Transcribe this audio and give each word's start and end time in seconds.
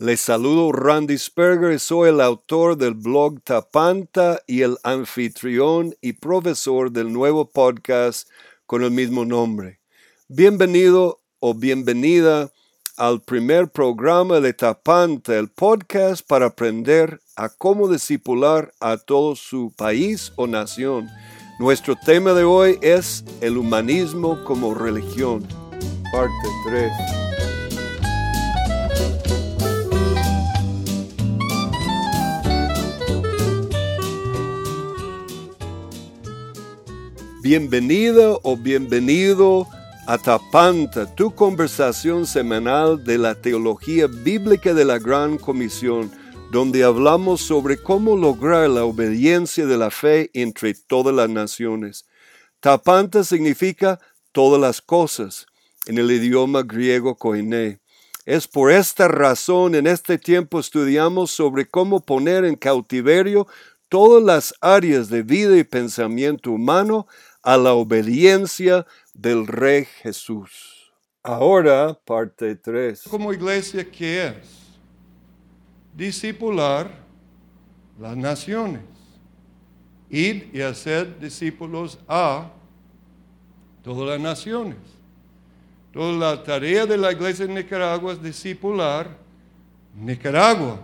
Les 0.00 0.20
saludo 0.20 0.70
Randy 0.70 1.18
Sperger, 1.18 1.80
soy 1.80 2.10
el 2.10 2.20
autor 2.20 2.76
del 2.76 2.94
blog 2.94 3.42
Tapanta 3.42 4.40
y 4.46 4.62
el 4.62 4.78
anfitrión 4.84 5.92
y 6.00 6.12
profesor 6.12 6.92
del 6.92 7.12
nuevo 7.12 7.50
podcast 7.50 8.28
con 8.64 8.84
el 8.84 8.92
mismo 8.92 9.24
nombre. 9.24 9.80
Bienvenido 10.28 11.18
o 11.40 11.52
bienvenida 11.52 12.52
al 12.96 13.22
primer 13.22 13.72
programa 13.72 14.38
de 14.38 14.52
Tapanta, 14.52 15.36
el 15.36 15.48
podcast 15.48 16.24
para 16.24 16.46
aprender 16.46 17.20
a 17.34 17.48
cómo 17.48 17.88
discipular 17.88 18.72
a 18.78 18.98
todo 18.98 19.34
su 19.34 19.72
país 19.76 20.32
o 20.36 20.46
nación. 20.46 21.08
Nuestro 21.58 21.96
tema 21.96 22.34
de 22.34 22.44
hoy 22.44 22.78
es 22.82 23.24
el 23.40 23.58
humanismo 23.58 24.44
como 24.44 24.74
religión, 24.74 25.44
parte 26.12 26.48
3. 26.68 27.27
Bienvenida 37.50 38.38
o 38.42 38.58
bienvenido 38.58 39.66
a 40.06 40.18
Tapanta, 40.18 41.06
tu 41.14 41.34
conversación 41.34 42.26
semanal 42.26 43.02
de 43.02 43.16
la 43.16 43.34
teología 43.36 44.06
bíblica 44.06 44.74
de 44.74 44.84
la 44.84 44.98
Gran 44.98 45.38
Comisión, 45.38 46.12
donde 46.52 46.84
hablamos 46.84 47.40
sobre 47.40 47.82
cómo 47.82 48.18
lograr 48.18 48.68
la 48.68 48.84
obediencia 48.84 49.64
de 49.64 49.78
la 49.78 49.90
fe 49.90 50.30
entre 50.34 50.74
todas 50.74 51.14
las 51.14 51.30
naciones. 51.30 52.04
Tapanta 52.60 53.24
significa 53.24 53.98
todas 54.32 54.60
las 54.60 54.82
cosas 54.82 55.46
en 55.86 55.96
el 55.96 56.10
idioma 56.10 56.64
griego 56.64 57.16
koiné. 57.16 57.80
Es 58.26 58.46
por 58.46 58.70
esta 58.70 59.08
razón 59.08 59.74
en 59.74 59.86
este 59.86 60.18
tiempo 60.18 60.60
estudiamos 60.60 61.30
sobre 61.30 61.66
cómo 61.66 62.00
poner 62.04 62.44
en 62.44 62.56
cautiverio 62.56 63.46
todas 63.88 64.22
las 64.22 64.54
áreas 64.60 65.08
de 65.08 65.22
vida 65.22 65.56
y 65.56 65.64
pensamiento 65.64 66.52
humano 66.52 67.06
a 67.42 67.56
la 67.56 67.72
obediencia 67.74 68.86
del 69.14 69.46
Rey 69.46 69.84
Jesús. 69.84 70.92
Ahora, 71.22 71.98
parte 72.04 72.56
3. 72.56 73.02
Como 73.10 73.32
iglesia, 73.32 73.88
¿qué 73.90 74.28
es? 74.28 74.78
Discipular 75.94 76.90
las 77.98 78.16
naciones. 78.16 78.82
Ir 80.10 80.50
y 80.52 80.60
hacer 80.60 81.18
discípulos 81.18 81.98
a 82.08 82.50
todas 83.82 84.08
las 84.08 84.20
naciones. 84.20 84.78
Toda 85.92 86.12
la 86.12 86.42
tarea 86.42 86.86
de 86.86 86.96
la 86.96 87.12
iglesia 87.12 87.44
en 87.44 87.54
Nicaragua 87.54 88.12
es 88.12 88.22
discipular 88.22 89.16
Nicaragua. 89.94 90.80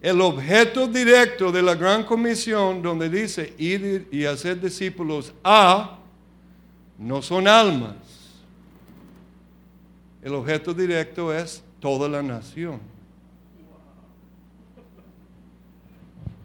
El 0.00 0.20
objeto 0.20 0.86
directo 0.86 1.50
de 1.50 1.62
la 1.62 1.74
gran 1.74 2.04
comisión 2.04 2.80
donde 2.80 3.08
dice 3.08 3.52
ir 3.58 4.08
y 4.12 4.24
hacer 4.24 4.60
discípulos 4.60 5.32
a, 5.42 5.98
no 6.98 7.20
son 7.20 7.48
almas. 7.48 7.96
El 10.22 10.34
objeto 10.34 10.72
directo 10.72 11.32
es 11.32 11.62
toda 11.80 12.08
la 12.08 12.22
nación. 12.22 12.80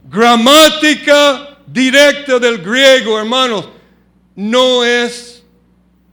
Gramática 0.10 1.60
directa 1.66 2.40
del 2.40 2.60
griego, 2.60 3.20
hermanos, 3.20 3.70
no 4.36 4.84
es 4.84 5.44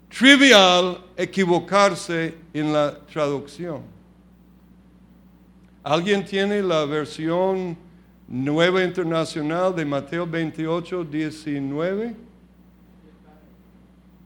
trivial 0.09 1.03
equivocarse 1.17 2.35
en 2.53 2.73
la 2.73 2.99
traducción. 3.07 3.83
¿Alguien 5.83 6.27
tiene 6.27 6.63
la 6.63 6.85
versión 6.85 7.75
nueva 8.29 8.85
internacional 8.85 9.75
de 9.75 9.85
Mateo 9.87 10.27
28, 10.27 11.05
19? 11.05 12.15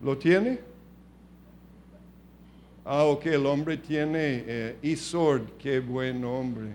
¿Lo 0.01 0.17
tiene? 0.17 0.59
Ah, 2.83 3.05
ok, 3.05 3.25
el 3.27 3.45
hombre 3.45 3.77
tiene 3.77 4.43
eh, 4.45 4.77
Isord, 4.81 5.43
qué 5.57 5.79
buen 5.79 6.19
nombre. 6.19 6.71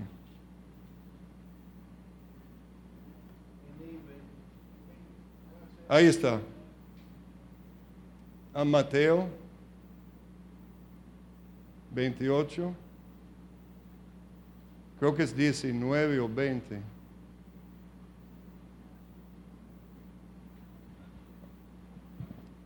Ahí 5.87 6.07
está. 6.07 6.41
A 8.55 8.65
Mateo 8.65 9.29
28. 11.93 12.75
Creo 15.01 15.15
que 15.15 15.23
es 15.23 15.35
19 15.35 16.21
o 16.21 16.29
20. 16.29 16.79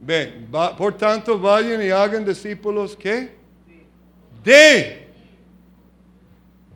Ven, 0.01 0.49
por 0.77 0.97
tanto, 0.97 1.39
vayan 1.39 1.81
y 1.81 1.91
hagan 1.91 2.25
discípulos 2.25 2.97
¿qué? 2.97 3.37
De. 4.43 5.07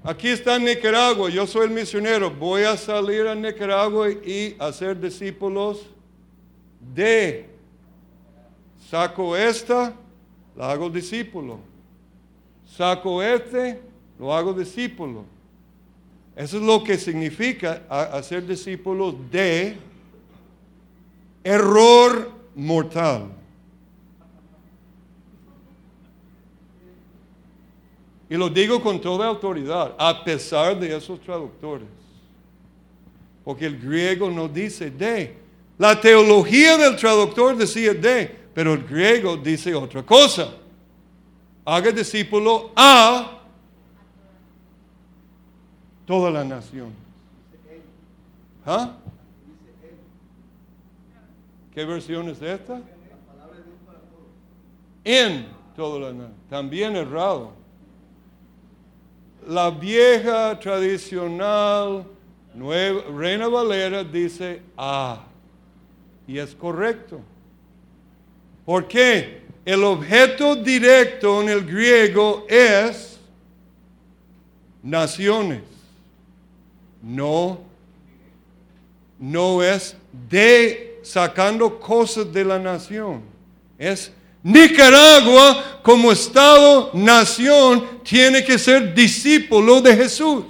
Aquí 0.05 0.29
está 0.29 0.61
Nicaragua, 0.61 1.29
yo 1.29 1.45
soy 1.45 1.67
el 1.67 1.71
misionero, 1.71 2.31
voy 2.31 2.63
a 2.63 2.77
salir 2.77 3.27
a 3.27 3.35
Nicaragua 3.35 4.11
y 4.11 4.57
hacer 4.61 4.99
discípulos 4.99 5.91
de. 6.95 7.51
Saco 8.89 9.37
esta, 9.37 9.93
la 10.57 10.71
hago 10.71 10.89
discípulo. 10.89 11.59
Saco 12.65 13.21
este, 13.21 13.83
lo 14.21 14.33
hago 14.33 14.55
discípulo. 14.55 15.25
Eso 16.38 16.59
es 16.59 16.62
lo 16.62 16.84
que 16.84 16.97
significa 16.97 17.82
hacer 17.91 18.47
discípulos 18.47 19.16
de 19.28 19.76
error 21.43 22.31
mortal. 22.54 23.32
Y 28.31 28.37
lo 28.37 28.49
digo 28.49 28.81
con 28.81 29.00
toda 29.00 29.26
autoridad, 29.26 29.97
a 29.99 30.22
pesar 30.22 30.78
de 30.78 30.97
esos 30.97 31.21
traductores. 31.22 31.88
Porque 33.44 33.66
el 33.66 33.76
griego 33.76 34.31
no 34.31 34.47
dice 34.47 34.93
de. 34.93 35.34
La 35.76 36.00
teología 36.00 36.76
del 36.76 36.94
traductor 36.94 37.56
decía 37.56 37.94
de, 37.94 38.32
pero 38.55 38.75
el 38.75 38.84
griego 38.84 39.37
dice 39.37 39.75
otra 39.75 40.05
cosa. 40.05 40.55
Haga 41.65 41.91
discípulo 41.91 42.70
a 42.76 43.38
toda 46.09 46.31
la 46.31 46.43
nación. 46.43 46.91
¿Ah? 48.65 48.97
¿Qué 51.75 51.85
versión 51.85 52.31
es 52.31 52.41
esta? 52.41 52.81
En 55.05 55.47
toda 55.77 56.01
la 56.01 56.13
nación. 56.15 56.35
También 56.49 56.97
errado. 56.97 57.53
La 59.47 59.69
vieja 59.71 60.59
tradicional 60.59 62.07
nueva, 62.55 63.03
Reina 63.15 63.47
Valera 63.47 64.03
dice 64.03 64.63
A. 64.79 65.27
Y 66.27 66.39
es 66.39 66.55
correcto. 66.55 67.21
¿Por 68.65 68.89
qué? 68.89 69.43
El 69.63 69.85
objeto 69.85 70.57
directo 70.57 71.43
en 71.43 71.51
el 71.51 71.67
griego 71.67 72.47
es 72.49 73.21
naciones 74.83 75.78
no, 77.03 77.61
no 79.19 79.63
es 79.63 79.97
de 80.29 81.01
sacando 81.03 81.79
cosas 81.79 82.33
de 82.33 82.45
la 82.45 82.59
nación. 82.59 83.23
Es 83.79 84.13
Nicaragua 84.43 85.81
como 85.83 86.13
Estado, 86.13 86.91
nación, 86.95 87.85
tiene 88.03 88.45
que 88.45 88.59
ser 88.59 88.95
discípulo 88.95 89.81
de 89.81 89.97
Jesús. 89.97 90.45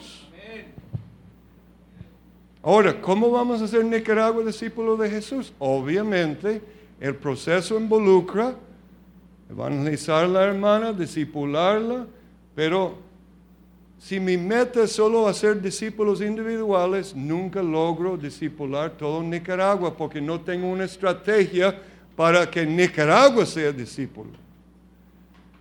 Ahora, 2.62 3.00
¿cómo 3.00 3.30
vamos 3.30 3.62
a 3.62 3.64
hacer 3.64 3.84
Nicaragua 3.84 4.44
discípulo 4.44 4.96
de 4.96 5.08
Jesús? 5.08 5.52
Obviamente, 5.58 6.60
el 7.00 7.14
proceso 7.14 7.78
involucra 7.78 8.54
evangelizar 9.50 10.24
a 10.24 10.28
la 10.28 10.44
hermana, 10.44 10.92
discipularla, 10.92 12.06
pero 12.54 12.98
si 13.98 14.20
mi 14.20 14.36
meta 14.36 14.84
es 14.84 14.92
solo 14.92 15.26
hacer 15.26 15.60
discípulos 15.60 16.20
individuales, 16.20 17.14
nunca 17.14 17.60
logro 17.62 18.16
discipular 18.16 18.92
todo 18.92 19.22
Nicaragua 19.22 19.96
porque 19.96 20.20
no 20.20 20.40
tengo 20.40 20.68
una 20.68 20.84
estrategia 20.84 21.76
para 22.14 22.48
que 22.48 22.64
Nicaragua 22.64 23.44
sea 23.44 23.72
discípulo. 23.72 24.30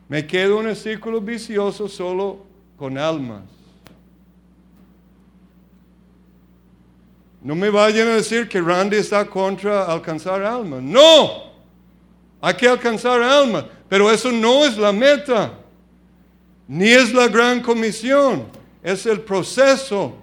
Me 0.07 0.25
quedo 0.25 0.61
en 0.61 0.67
el 0.67 0.75
círculo 0.75 1.19
vicioso 1.19 1.89
solo 1.89 2.45
con 2.77 2.97
almas. 2.97 3.41
No 7.41 7.55
me 7.55 7.69
vayan 7.69 8.07
a 8.09 8.15
decir 8.15 8.47
que 8.47 8.61
Randy 8.61 8.97
está 8.97 9.25
contra 9.25 9.85
alcanzar 9.85 10.43
almas. 10.43 10.81
No, 10.83 11.53
hay 12.39 12.53
que 12.53 12.67
alcanzar 12.67 13.21
almas, 13.21 13.65
pero 13.89 14.11
eso 14.11 14.31
no 14.31 14.63
es 14.63 14.77
la 14.77 14.91
meta 14.91 15.53
ni 16.67 16.89
es 16.89 17.13
la 17.13 17.27
gran 17.27 17.61
comisión. 17.61 18.45
es 18.83 19.05
el 19.05 19.21
proceso. 19.21 20.13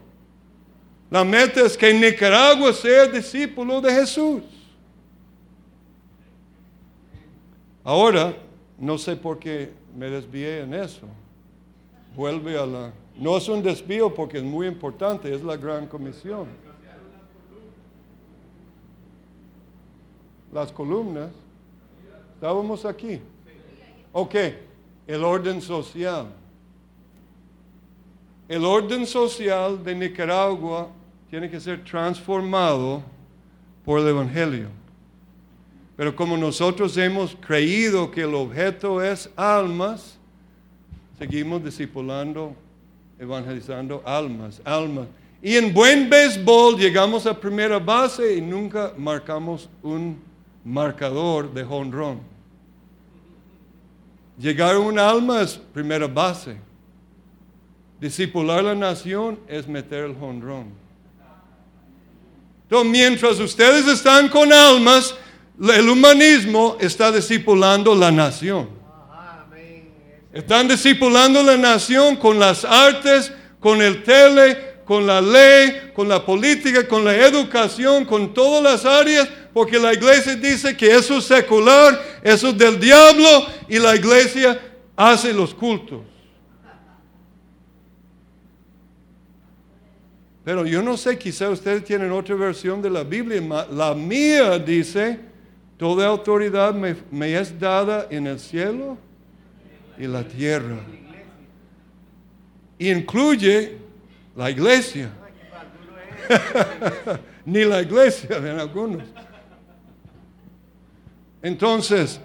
La 1.10 1.22
meta 1.24 1.60
es 1.60 1.76
que 1.76 1.92
Nicaragua 1.92 2.72
sea 2.72 3.06
discípulo 3.06 3.80
de 3.80 3.92
Jesús. 3.92 4.42
Ahora, 7.82 8.34
no 8.78 8.96
sé 8.96 9.14
por 9.14 9.38
qué 9.38 9.72
me 9.94 10.08
desvié 10.08 10.60
en 10.60 10.74
eso. 10.74 11.06
Vuelve 12.16 12.58
a 12.58 12.64
la... 12.64 12.92
No 13.16 13.36
es 13.36 13.48
un 13.48 13.62
desvío 13.62 14.12
porque 14.12 14.38
es 14.38 14.44
muy 14.44 14.66
importante, 14.66 15.32
es 15.32 15.42
la 15.42 15.56
gran 15.56 15.86
comisión. 15.86 16.46
Las 20.52 20.72
columnas. 20.72 21.30
Estábamos 22.34 22.84
aquí. 22.84 23.20
Ok, 24.12 24.34
el 25.06 25.24
orden 25.24 25.60
social. 25.60 26.26
El 28.48 28.64
orden 28.64 29.06
social 29.06 29.82
de 29.82 29.94
Nicaragua 29.94 30.88
tiene 31.30 31.50
que 31.50 31.60
ser 31.60 31.82
transformado 31.84 33.02
por 33.84 34.00
el 34.00 34.08
Evangelio. 34.08 34.68
Pero 35.96 36.14
como 36.14 36.36
nosotros 36.36 36.96
hemos 36.96 37.36
creído 37.36 38.10
que 38.10 38.22
el 38.22 38.34
objeto 38.34 39.02
es 39.02 39.30
almas, 39.36 40.18
seguimos 41.18 41.64
discipulando, 41.64 42.54
evangelizando 43.18 44.02
almas, 44.04 44.60
almas. 44.64 45.06
Y 45.40 45.56
en 45.56 45.72
buen 45.72 46.10
béisbol 46.10 46.76
llegamos 46.76 47.26
a 47.26 47.38
primera 47.38 47.78
base 47.78 48.36
y 48.36 48.40
nunca 48.40 48.92
marcamos 48.96 49.68
un 49.82 50.18
marcador 50.64 51.52
de 51.52 51.62
honrón. 51.62 52.33
Llegar 54.38 54.74
a 54.74 54.78
un 54.78 54.98
alma 54.98 55.42
es 55.42 55.54
primera 55.72 56.06
base. 56.06 56.56
Discipular 58.00 58.62
la 58.64 58.74
nación 58.74 59.38
es 59.46 59.66
meter 59.68 60.04
el 60.04 60.16
honrón. 60.20 60.72
Entonces, 62.64 62.90
mientras 62.90 63.38
ustedes 63.38 63.86
están 63.86 64.28
con 64.28 64.52
almas, 64.52 65.14
el 65.60 65.88
humanismo 65.88 66.76
está 66.80 67.12
discipulando 67.12 67.94
la 67.94 68.10
nación. 68.10 68.68
Están 70.32 70.66
discipulando 70.66 71.42
la 71.44 71.56
nación 71.56 72.16
con 72.16 72.40
las 72.40 72.64
artes, 72.64 73.32
con 73.60 73.80
el 73.80 74.02
tele, 74.02 74.73
con 74.84 75.06
la 75.06 75.20
ley, 75.20 75.92
con 75.94 76.08
la 76.08 76.24
política, 76.24 76.86
con 76.86 77.04
la 77.04 77.16
educación, 77.16 78.04
con 78.04 78.34
todas 78.34 78.62
las 78.62 78.84
áreas, 78.84 79.28
porque 79.52 79.78
la 79.78 79.92
iglesia 79.92 80.34
dice 80.36 80.76
que 80.76 80.94
eso 80.94 81.18
es 81.18 81.24
secular, 81.24 82.00
eso 82.22 82.48
es 82.48 82.58
del 82.58 82.78
diablo, 82.78 83.46
y 83.68 83.78
la 83.78 83.96
iglesia 83.96 84.60
hace 84.96 85.32
los 85.32 85.54
cultos. 85.54 86.00
Pero 90.44 90.66
yo 90.66 90.82
no 90.82 90.96
sé, 90.96 91.16
quizá 91.16 91.48
ustedes 91.48 91.84
tienen 91.84 92.12
otra 92.12 92.34
versión 92.34 92.82
de 92.82 92.90
la 92.90 93.02
Biblia. 93.02 93.66
La 93.70 93.94
mía 93.94 94.58
dice, 94.58 95.18
Toda 95.76 96.06
autoridad 96.06 96.72
me, 96.72 97.38
es 97.38 97.58
dada 97.58 98.06
en 98.10 98.26
el 98.28 98.38
cielo 98.38 98.96
y 99.98 100.06
la 100.06 100.26
tierra. 100.26 100.78
Incluye 102.78 103.78
la 104.36 104.50
iglesia. 104.50 105.10
Ni 107.44 107.64
la 107.64 107.82
iglesia 107.82 108.36
en 108.38 108.58
algunos. 108.58 109.02
Entonces, 111.42 112.20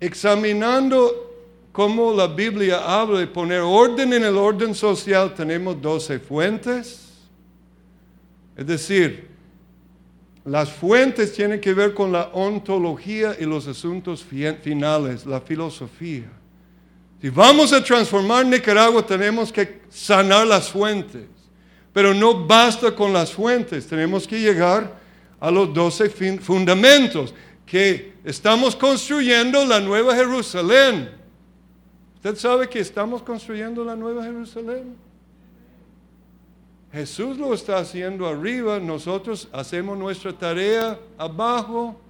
examinando 0.00 1.30
cómo 1.70 2.12
la 2.12 2.26
Biblia 2.26 2.80
habla 2.84 3.20
de 3.20 3.26
poner 3.28 3.60
orden 3.60 4.12
en 4.12 4.24
el 4.24 4.36
orden 4.36 4.74
social, 4.74 5.32
tenemos 5.34 5.80
12 5.80 6.18
fuentes. 6.18 7.08
Es 8.56 8.66
decir, 8.66 9.28
las 10.44 10.72
fuentes 10.72 11.32
tienen 11.32 11.60
que 11.60 11.72
ver 11.72 11.94
con 11.94 12.10
la 12.10 12.30
ontología 12.32 13.36
y 13.38 13.44
los 13.44 13.68
asuntos 13.68 14.24
finales, 14.24 15.24
la 15.24 15.40
filosofía. 15.40 16.41
Si 17.22 17.30
vamos 17.30 17.72
a 17.72 17.80
transformar 17.80 18.44
Nicaragua, 18.44 19.06
tenemos 19.06 19.52
que 19.52 19.80
sanar 19.88 20.44
las 20.44 20.68
fuentes. 20.68 21.22
Pero 21.92 22.12
no 22.12 22.34
basta 22.48 22.92
con 22.92 23.12
las 23.12 23.32
fuentes, 23.32 23.86
tenemos 23.86 24.26
que 24.26 24.40
llegar 24.40 24.98
a 25.38 25.48
los 25.48 25.72
doce 25.72 26.10
fundamentos 26.10 27.32
que 27.64 28.14
estamos 28.24 28.74
construyendo 28.74 29.64
la 29.64 29.78
nueva 29.78 30.16
Jerusalén. 30.16 31.10
¿Usted 32.16 32.34
sabe 32.34 32.68
que 32.68 32.80
estamos 32.80 33.22
construyendo 33.22 33.84
la 33.84 33.94
nueva 33.94 34.24
Jerusalén? 34.24 34.96
Jesús 36.92 37.38
lo 37.38 37.54
está 37.54 37.78
haciendo 37.78 38.26
arriba, 38.26 38.80
nosotros 38.80 39.48
hacemos 39.52 39.96
nuestra 39.96 40.32
tarea 40.32 40.98
abajo 41.16 42.00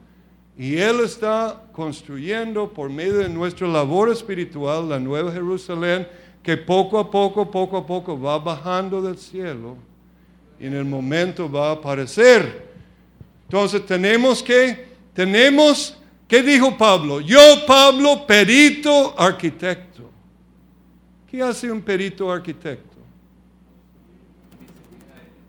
y 0.57 0.77
Él 0.77 1.01
está 1.01 1.63
construyendo 1.73 2.73
por 2.73 2.91
medio 2.91 3.19
de 3.19 3.29
nuestra 3.29 3.67
labor 3.67 4.11
espiritual 4.11 4.89
la 4.89 4.99
nueva 4.99 5.33
Jerusalén 5.33 6.07
que 6.43 6.57
poco 6.57 6.99
a 6.99 7.11
poco, 7.11 7.51
poco 7.51 7.77
a 7.77 7.87
poco 7.87 8.21
va 8.21 8.39
bajando 8.39 9.01
del 9.01 9.17
cielo 9.17 9.77
y 10.59 10.67
en 10.67 10.75
el 10.75 10.85
momento 10.85 11.51
va 11.51 11.71
a 11.71 11.73
aparecer. 11.73 12.71
Entonces 13.45 13.85
tenemos 13.87 14.43
que, 14.43 14.89
tenemos, 15.15 15.97
¿qué 16.29 16.43
dijo 16.43 16.77
Pablo? 16.77 17.21
Yo, 17.21 17.39
Pablo, 17.67 18.27
perito 18.27 19.15
arquitecto. 19.19 20.11
¿Qué 21.31 21.43
hace 21.43 21.71
un 21.71 21.81
perito 21.81 22.31
arquitecto? 22.31 22.99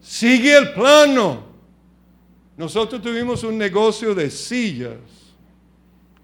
Sigue 0.02 0.58
el 0.58 0.74
plano. 0.74 1.53
Nosotros 2.56 3.02
tuvimos 3.02 3.44
un 3.44 3.58
negocio 3.58 4.14
de 4.14 4.30
sillas 4.30 4.98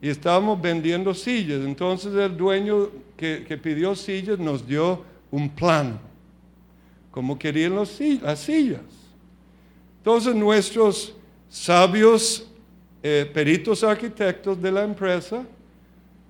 y 0.02 0.10
estábamos 0.10 0.62
vendiendo 0.62 1.14
sillas. 1.14 1.62
Entonces 1.66 2.14
el 2.14 2.38
dueño 2.38 2.90
que, 3.18 3.60
pidió 3.62 3.96
sillas 3.96 4.40
nos 4.40 4.66
dio 4.66 5.04
un 5.32 5.50
plano, 5.50 6.00
como 7.12 7.38
querían 7.38 7.76
las 7.76 7.90
sillas. 7.90 8.82
Entonces 9.98 10.36
nuestros 10.36 11.16
sabios 11.50 12.48
eh, 13.02 13.30
peritos 13.34 13.84
arquitectos 13.84 14.62
de 14.62 14.72
la 14.72 14.84
empresa 14.84 15.44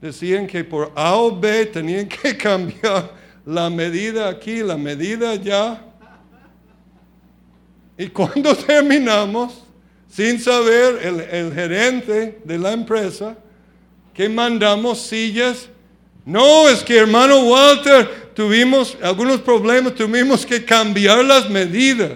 decían 0.02 0.48
que 0.48 0.64
por 0.64 0.92
A 0.96 1.16
o 1.16 1.38
B 1.38 1.66
tenían 1.66 2.08
que 2.08 2.38
cambiar 2.38 3.14
la 3.46 3.70
medida 3.70 4.30
aquí, 4.30 4.64
la 4.64 4.78
medida 4.78 5.32
allá 5.32 5.86
y 8.00 8.08
cuando 8.08 8.56
terminamos, 8.56 9.62
sin 10.10 10.40
saber 10.40 11.28
el, 11.32 11.54
gerente 11.54 12.40
de 12.44 12.58
la 12.58 12.74
empresa, 12.74 13.38
que 14.14 14.28
mandamos 14.28 15.00
sillas. 15.02 15.70
No, 16.26 16.68
es 16.68 16.84
que 16.84 16.98
hermano 16.98 17.46
Walter, 17.46 18.32
tuvimos 18.34 18.98
algunos 19.02 19.40
problemas, 19.42 19.96
tuvimos 19.96 20.46
que 20.46 20.66
cambiar 20.66 21.24
las 21.24 21.50
medidas. 21.50 22.12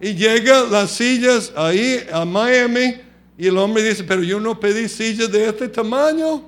Y 0.00 0.14
llega 0.14 0.64
las 0.64 0.92
sillas 0.92 1.52
ahí 1.54 2.04
a 2.12 2.24
Miami 2.24 2.96
y 3.38 3.46
el 3.46 3.56
hombre 3.58 3.82
dice, 3.82 4.04
pero 4.04 4.22
yo 4.22 4.40
no 4.40 4.58
pedí 4.58 4.88
sillas 4.88 5.30
de 5.30 5.48
este 5.48 5.68
tamaño. 5.68 6.42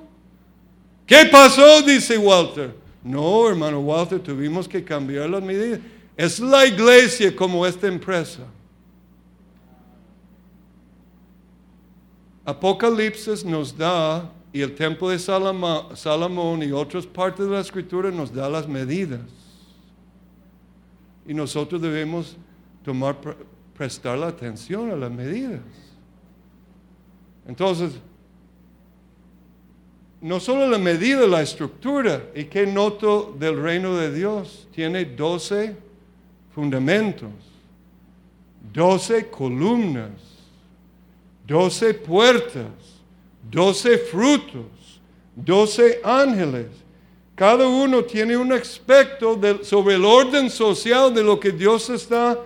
¿Qué 1.05 1.25
pasó? 1.31 1.81
Dice 1.81 2.17
Walter. 2.17 2.73
No, 3.03 3.47
hermano 3.47 3.79
Walter, 3.81 4.19
tuvimos 4.19 4.67
que 4.67 4.83
cambiar 4.83 5.29
las 5.29 5.43
medidas. 5.43 5.79
Es 6.17 6.39
la 6.39 6.65
iglesia 6.65 7.35
como 7.35 7.65
esta 7.65 7.87
empresa. 7.87 8.39
Apocalipsis 12.45 13.43
nos 13.43 13.75
da, 13.75 14.31
y 14.53 14.61
el 14.61 14.73
templo 14.75 15.09
de 15.09 15.19
Salomón 15.19 16.63
y 16.63 16.71
otras 16.71 17.05
partes 17.05 17.45
de 17.45 17.51
la 17.51 17.59
escritura 17.59 18.11
nos 18.11 18.33
da 18.33 18.47
las 18.49 18.67
medidas. 18.67 19.19
Y 21.27 21.33
nosotros 21.33 21.81
debemos 21.81 22.37
tomar, 22.83 23.17
prestar 23.75 24.17
la 24.17 24.27
atención 24.27 24.91
a 24.91 24.95
las 24.95 25.11
medidas. 25.11 25.59
Entonces, 27.47 27.93
no 30.21 30.39
solo 30.39 30.67
la 30.67 30.77
medida, 30.77 31.27
la 31.27 31.41
estructura, 31.41 32.29
y 32.33 32.45
qué 32.45 32.65
noto 32.65 33.35
del 33.37 33.61
reino 33.61 33.95
de 33.97 34.13
Dios, 34.13 34.67
tiene 34.71 35.03
12 35.03 35.75
fundamentos, 36.53 37.31
doce 38.71 39.29
columnas, 39.29 40.11
doce 41.45 41.93
puertas, 41.93 43.01
doce 43.49 43.97
frutos, 43.97 45.01
doce 45.35 45.99
ángeles. 46.03 46.67
Cada 47.35 47.67
uno 47.67 48.03
tiene 48.03 48.37
un 48.37 48.53
aspecto 48.53 49.39
sobre 49.63 49.95
el 49.95 50.05
orden 50.05 50.49
social 50.49 51.13
de 51.13 51.23
lo 51.23 51.39
que 51.39 51.51
Dios 51.51 51.89
está 51.89 52.39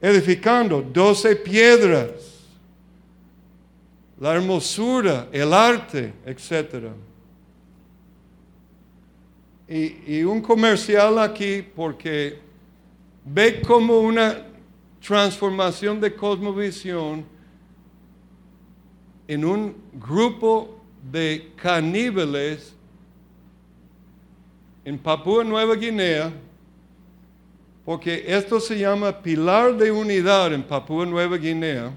edificando. 0.00 0.82
Doce 0.82 1.34
piedras, 1.34 2.10
la 4.20 4.34
hermosura, 4.34 5.28
el 5.32 5.52
arte, 5.52 6.12
etc. 6.26 6.90
Y, 9.66 10.18
y 10.18 10.24
un 10.24 10.42
comercial 10.42 11.18
aquí 11.18 11.62
porque 11.62 12.38
ve 13.24 13.62
como 13.62 13.98
una 14.00 14.46
transformación 15.00 16.00
de 16.00 16.14
cosmovisión 16.14 17.33
en 19.26 19.44
un 19.44 19.74
grupo 19.92 20.80
de 21.10 21.52
caníbales 21.56 22.74
en 24.84 24.98
Papúa 24.98 25.44
Nueva 25.44 25.76
Guinea, 25.76 26.32
porque 27.84 28.24
esto 28.26 28.60
se 28.60 28.78
llama 28.78 29.22
pilar 29.22 29.76
de 29.76 29.90
unidad 29.90 30.52
en 30.52 30.62
Papúa 30.62 31.06
Nueva 31.06 31.36
Guinea. 31.36 31.92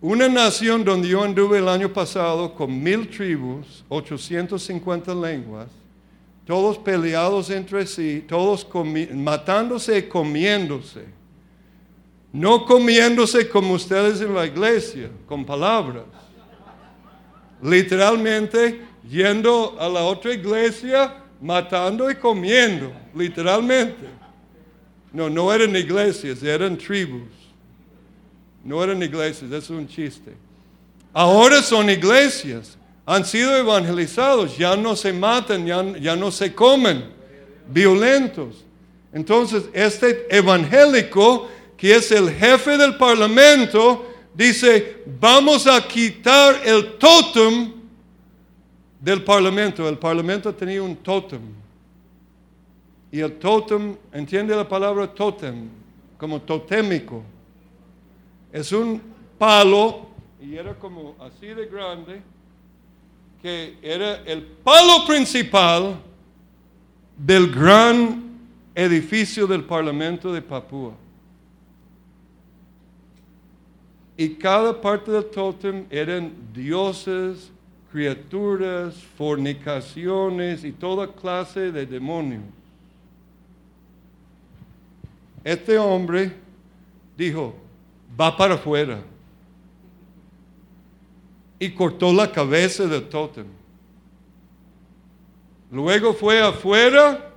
Una 0.00 0.28
nación 0.28 0.84
donde 0.84 1.08
yo 1.08 1.22
anduve 1.22 1.58
el 1.58 1.68
año 1.68 1.92
pasado 1.92 2.54
con 2.54 2.82
mil 2.82 3.08
tribus, 3.08 3.84
850 3.88 5.14
lenguas, 5.14 5.68
todos 6.46 6.78
peleados 6.78 7.50
entre 7.50 7.86
sí, 7.86 8.24
todos 8.26 8.66
matándose 9.12 9.98
y 9.98 10.02
comiéndose. 10.02 11.17
No 12.32 12.64
comiéndose 12.64 13.48
como 13.48 13.74
ustedes 13.74 14.20
en 14.20 14.34
la 14.34 14.46
iglesia, 14.46 15.10
con 15.26 15.44
palabras. 15.44 16.04
Literalmente 17.62 18.82
yendo 19.08 19.76
a 19.78 19.88
la 19.88 20.02
otra 20.04 20.32
iglesia, 20.32 21.14
matando 21.40 22.10
y 22.10 22.16
comiendo, 22.16 22.92
literalmente. 23.14 24.06
No, 25.12 25.30
no 25.30 25.52
eran 25.52 25.74
iglesias, 25.74 26.42
eran 26.42 26.76
tribus. 26.76 27.28
No 28.64 28.82
eran 28.84 29.02
iglesias, 29.02 29.50
es 29.50 29.70
un 29.70 29.88
chiste. 29.88 30.34
Ahora 31.12 31.62
son 31.62 31.88
iglesias, 31.88 32.76
han 33.06 33.24
sido 33.24 33.56
evangelizados, 33.56 34.58
ya 34.58 34.76
no 34.76 34.94
se 34.94 35.12
matan, 35.12 35.66
ya, 35.66 35.82
ya 35.98 36.14
no 36.14 36.30
se 36.30 36.54
comen, 36.54 37.04
violentos. 37.68 38.64
Entonces, 39.12 39.64
este 39.72 40.26
evangélico, 40.30 41.48
que 41.78 41.94
es 41.94 42.10
el 42.10 42.30
jefe 42.34 42.76
del 42.76 42.96
parlamento, 42.96 44.04
dice, 44.34 45.04
vamos 45.20 45.66
a 45.68 45.86
quitar 45.86 46.60
el 46.64 46.98
tótem 46.98 47.72
del 49.00 49.22
parlamento. 49.22 49.88
El 49.88 49.96
parlamento 49.96 50.52
tenía 50.52 50.82
un 50.82 50.96
tótem. 50.96 51.40
Y 53.12 53.20
el 53.20 53.38
tótem, 53.38 53.96
¿entiende 54.12 54.56
la 54.56 54.68
palabra 54.68 55.06
tótem? 55.06 55.68
Como 56.18 56.42
totémico. 56.42 57.22
Es 58.52 58.72
un 58.72 59.00
palo, 59.38 60.08
y 60.42 60.56
era 60.56 60.74
como 60.74 61.14
así 61.20 61.46
de 61.46 61.66
grande, 61.66 62.20
que 63.40 63.78
era 63.80 64.16
el 64.24 64.42
palo 64.42 65.06
principal 65.06 65.96
del 67.16 67.52
gran 67.52 68.36
edificio 68.74 69.46
del 69.46 69.62
Parlamento 69.62 70.32
de 70.32 70.42
Papúa. 70.42 70.92
Y 74.20 74.30
cada 74.30 74.80
parte 74.80 75.12
del 75.12 75.24
tótem 75.26 75.86
eran 75.90 76.32
dioses, 76.52 77.52
criaturas, 77.92 78.96
fornicaciones 79.16 80.64
y 80.64 80.72
toda 80.72 81.06
clase 81.06 81.70
de 81.70 81.86
demonios. 81.86 82.42
Este 85.44 85.78
hombre 85.78 86.32
dijo, 87.16 87.54
va 88.20 88.36
para 88.36 88.54
afuera. 88.54 89.00
Y 91.60 91.70
cortó 91.70 92.12
la 92.12 92.32
cabeza 92.32 92.86
del 92.86 93.08
tótem. 93.08 93.46
Luego 95.70 96.12
fue 96.12 96.40
afuera 96.40 97.32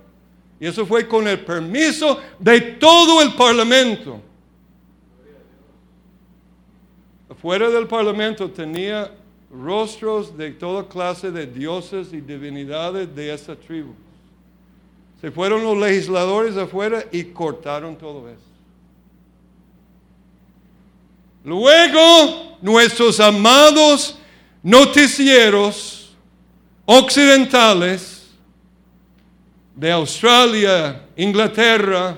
y 0.58 0.66
eso 0.66 0.84
fue 0.84 1.06
con 1.06 1.28
el 1.28 1.44
permiso 1.44 2.18
de 2.40 2.60
todo 2.60 3.22
el 3.22 3.34
parlamento. 3.34 4.20
Afuera 7.42 7.70
del 7.70 7.88
parlamento 7.88 8.48
tenía 8.48 9.10
rostros 9.50 10.38
de 10.38 10.52
toda 10.52 10.88
clase 10.88 11.32
de 11.32 11.44
dioses 11.44 12.12
y 12.12 12.20
divinidades 12.20 13.12
de 13.16 13.34
esa 13.34 13.56
tribu. 13.56 13.94
Se 15.20 15.28
fueron 15.32 15.64
los 15.64 15.76
legisladores 15.76 16.56
afuera 16.56 17.04
y 17.10 17.24
cortaron 17.24 17.96
todo 17.96 18.28
eso. 18.28 18.38
Luego, 21.42 22.58
nuestros 22.62 23.18
amados 23.18 24.16
noticieros 24.62 26.14
occidentales 26.86 28.30
de 29.74 29.90
Australia, 29.90 31.02
Inglaterra, 31.16 32.14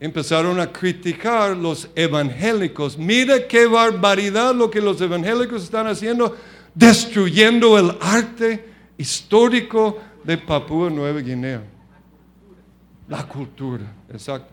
empezaron 0.00 0.60
a 0.60 0.70
criticar 0.70 1.56
los 1.56 1.88
evangélicos. 1.94 2.98
Mira 2.98 3.46
qué 3.46 3.66
barbaridad 3.66 4.54
lo 4.54 4.70
que 4.70 4.80
los 4.80 5.00
evangélicos 5.00 5.62
están 5.64 5.86
haciendo, 5.86 6.36
destruyendo 6.74 7.78
el 7.78 7.96
arte 8.00 8.68
histórico 8.98 10.00
de 10.22 10.38
Papúa 10.38 10.90
Nueva 10.90 11.20
Guinea. 11.20 11.62
La 13.08 13.26
cultura, 13.26 13.84
exacto. 14.12 14.52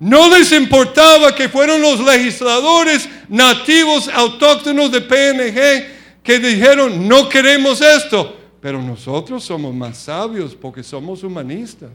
No 0.00 0.28
les 0.28 0.50
importaba 0.52 1.34
que 1.34 1.48
fueron 1.48 1.80
los 1.80 2.00
legisladores 2.00 3.08
nativos 3.28 4.08
autóctonos 4.08 4.90
de 4.90 5.00
PNG 5.00 6.22
que 6.22 6.38
dijeron, 6.38 7.06
no 7.06 7.28
queremos 7.28 7.80
esto, 7.80 8.36
pero 8.60 8.82
nosotros 8.82 9.44
somos 9.44 9.74
más 9.74 9.98
sabios 9.98 10.54
porque 10.54 10.82
somos 10.82 11.22
humanistas. 11.22 11.90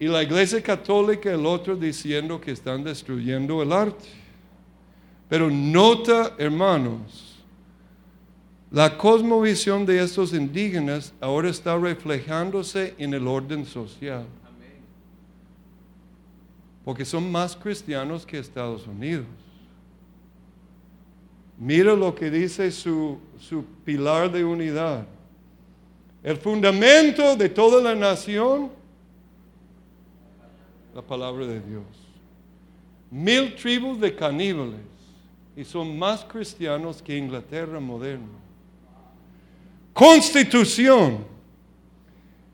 Y 0.00 0.08
la 0.08 0.22
iglesia 0.22 0.62
católica, 0.62 1.30
el 1.30 1.44
otro 1.44 1.76
diciendo 1.76 2.40
que 2.40 2.52
están 2.52 2.82
destruyendo 2.82 3.62
el 3.62 3.70
arte. 3.70 4.08
Pero 5.28 5.50
nota, 5.50 6.34
hermanos, 6.38 7.36
la 8.70 8.96
cosmovisión 8.96 9.84
de 9.84 10.02
estos 10.02 10.32
indígenas 10.32 11.12
ahora 11.20 11.50
está 11.50 11.76
reflejándose 11.76 12.94
en 12.96 13.12
el 13.12 13.26
orden 13.26 13.66
social. 13.66 14.24
Porque 16.82 17.04
son 17.04 17.30
más 17.30 17.54
cristianos 17.54 18.24
que 18.24 18.38
Estados 18.38 18.86
Unidos. 18.86 19.26
Mira 21.58 21.94
lo 21.94 22.14
que 22.14 22.30
dice 22.30 22.72
su, 22.72 23.18
su 23.38 23.66
pilar 23.84 24.32
de 24.32 24.46
unidad. 24.46 25.06
El 26.22 26.38
fundamento 26.38 27.36
de 27.36 27.50
toda 27.50 27.82
la 27.82 27.94
nación 27.94 28.79
la 30.94 31.02
palabra 31.02 31.46
de 31.46 31.60
Dios. 31.60 31.84
Mil 33.10 33.54
tribus 33.54 34.00
de 34.00 34.14
caníbales 34.14 34.80
y 35.56 35.64
son 35.64 35.98
más 35.98 36.24
cristianos 36.24 37.02
que 37.02 37.16
Inglaterra 37.16 37.80
moderna. 37.80 38.28
Constitución. 39.92 41.24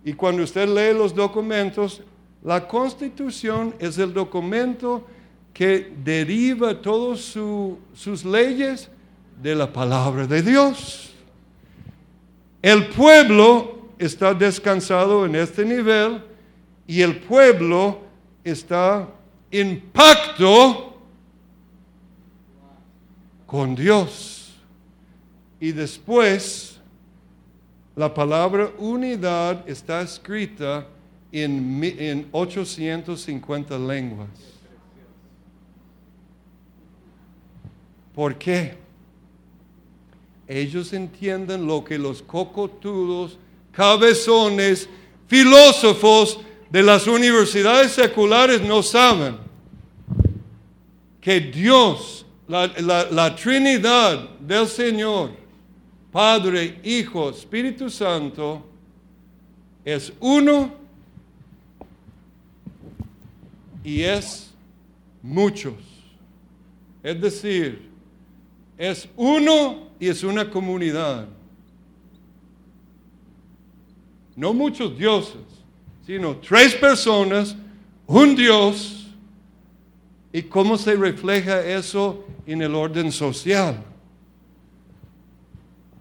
Y 0.04 0.12
cuando 0.12 0.42
usted 0.42 0.68
lee 0.68 0.96
los 0.96 1.14
documentos, 1.14 2.02
la 2.42 2.66
constitución 2.66 3.74
es 3.78 3.98
el 3.98 4.12
documento 4.12 5.06
que 5.52 5.92
deriva 6.04 6.80
todas 6.80 7.20
sus 7.20 8.24
leyes 8.24 8.88
de 9.42 9.54
la 9.54 9.72
palabra 9.72 10.26
de 10.26 10.42
Dios. 10.42 11.12
El 12.62 12.88
pueblo 12.88 13.90
está 13.98 14.34
descansado 14.34 15.26
en 15.26 15.34
este 15.36 15.64
nivel 15.64 16.22
y 16.86 17.02
el 17.02 17.16
pueblo 17.18 18.05
está 18.50 19.08
en 19.50 19.80
pacto 19.92 20.96
con 23.44 23.74
Dios. 23.74 24.54
Y 25.58 25.72
después 25.72 26.78
la 27.96 28.12
palabra 28.12 28.70
unidad 28.78 29.68
está 29.68 30.00
escrita 30.02 30.86
en, 31.32 31.82
en 31.82 32.28
850 32.30 33.78
lenguas. 33.78 34.28
¿Por 38.14 38.36
qué? 38.36 38.76
Ellos 40.46 40.92
entienden 40.92 41.66
lo 41.66 41.82
que 41.82 41.98
los 41.98 42.22
cocotudos, 42.22 43.38
cabezones, 43.72 44.88
filósofos 45.26 46.38
de 46.70 46.82
las 46.82 47.06
universidades 47.06 47.92
seculares 47.92 48.60
no 48.60 48.82
saben 48.82 49.36
que 51.20 51.40
Dios, 51.40 52.24
la, 52.48 53.34
Trinidad 53.34 54.28
del 54.38 54.66
Señor, 54.68 55.30
Padre, 56.12 56.80
Hijo, 56.84 57.30
Espíritu 57.30 57.90
Santo, 57.90 58.64
es 59.84 60.12
uno 60.20 60.72
y 63.82 64.02
es 64.02 64.52
muchos. 65.22 65.74
Es 67.02 67.20
decir, 67.20 67.88
es 68.78 69.08
uno 69.16 69.88
y 69.98 70.08
es 70.08 70.22
una 70.22 70.48
comunidad. 70.50 71.28
No 74.34 74.52
muchos 74.52 74.96
dioses, 74.98 75.42
sino 76.06 76.36
tres 76.36 76.74
personas, 76.74 77.56
un 78.06 78.36
Dios. 78.36 79.08
¿Y 80.32 80.42
cómo 80.42 80.78
se 80.78 80.94
refleja 80.94 81.60
eso 81.66 82.24
en 82.46 82.62
el 82.62 82.74
orden 82.74 83.10
social? 83.10 83.82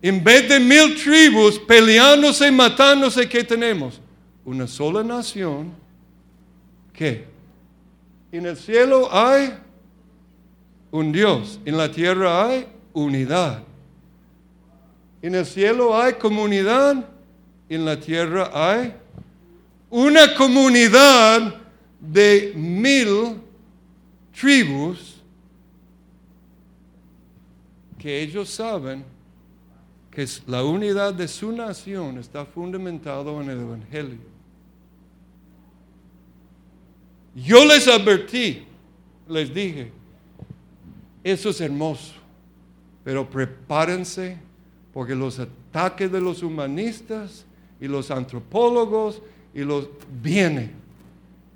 En 0.02 0.24
vez 0.24 0.48
de 0.48 0.60
mil 0.60 0.96
tribus 1.02 1.58
peleándose, 1.58 2.52
matándose, 2.52 3.28
¿qué 3.28 3.44
tenemos? 3.44 4.00
Una 4.44 4.68
sola 4.68 5.04
nación. 5.04 5.72
¿Qué? 6.94 7.26
En 8.32 8.46
el 8.46 8.58
cielo 8.58 9.10
hay 9.12 9.56
un 10.92 11.12
Dios. 11.12 11.60
En 11.66 11.78
la 11.78 11.90
tierra 11.90 12.48
hay 12.48 12.68
unidad. 12.94 13.64
En 15.24 15.34
el 15.34 15.46
cielo 15.46 16.00
hay 16.00 16.14
comunidad. 16.14 17.10
En 17.68 17.86
la 17.86 18.00
tierra 18.00 18.52
hay 18.54 18.94
una 19.96 20.36
comunidad 20.36 21.56
de 22.02 22.52
mil 22.54 23.40
tribus 24.38 25.22
que 27.98 28.22
ellos 28.22 28.50
saben 28.50 29.06
que 30.12 30.28
la 30.48 30.66
unidad 30.66 31.14
de 31.14 31.30
su 31.30 31.50
nación 31.54 32.18
está 32.18 32.46
fundamentado 32.46 33.42
en 33.42 33.50
el 33.50 33.62
Evangelio. 33.62 34.20
Yo 37.34 37.64
les 37.64 37.88
advertí, 37.88 38.66
les 39.30 39.54
dije, 39.54 39.94
eso 41.24 41.52
es 41.52 41.62
hermoso, 41.62 42.16
pero 43.02 43.30
prepárense 43.30 44.40
porque 44.94 45.16
los 45.16 45.40
ataques 45.40 46.12
de 46.12 46.20
los 46.20 46.44
humanistas 46.44 47.46
y 47.80 47.88
los 47.88 48.12
antropólogos 48.12 49.22
y 49.56 49.64
los 49.64 49.88
vienen. 50.22 50.74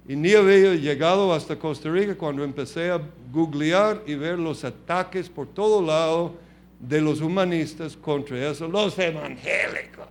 Y 0.07 0.15
ni 0.15 0.33
había 0.33 0.73
llegado 0.73 1.31
hasta 1.33 1.59
Costa 1.59 1.91
Rica 1.91 2.15
cuando 2.15 2.43
empecé 2.43 2.89
a 2.89 2.99
googlear 3.31 4.01
y 4.07 4.15
ver 4.15 4.39
los 4.39 4.63
ataques 4.63 5.29
por 5.29 5.45
todo 5.47 5.85
lado 5.85 6.35
de 6.79 7.01
los 7.01 7.21
humanistas 7.21 7.95
contra 7.95 8.49
eso, 8.49 8.67
los 8.67 8.97
evangélicos. 8.97 10.07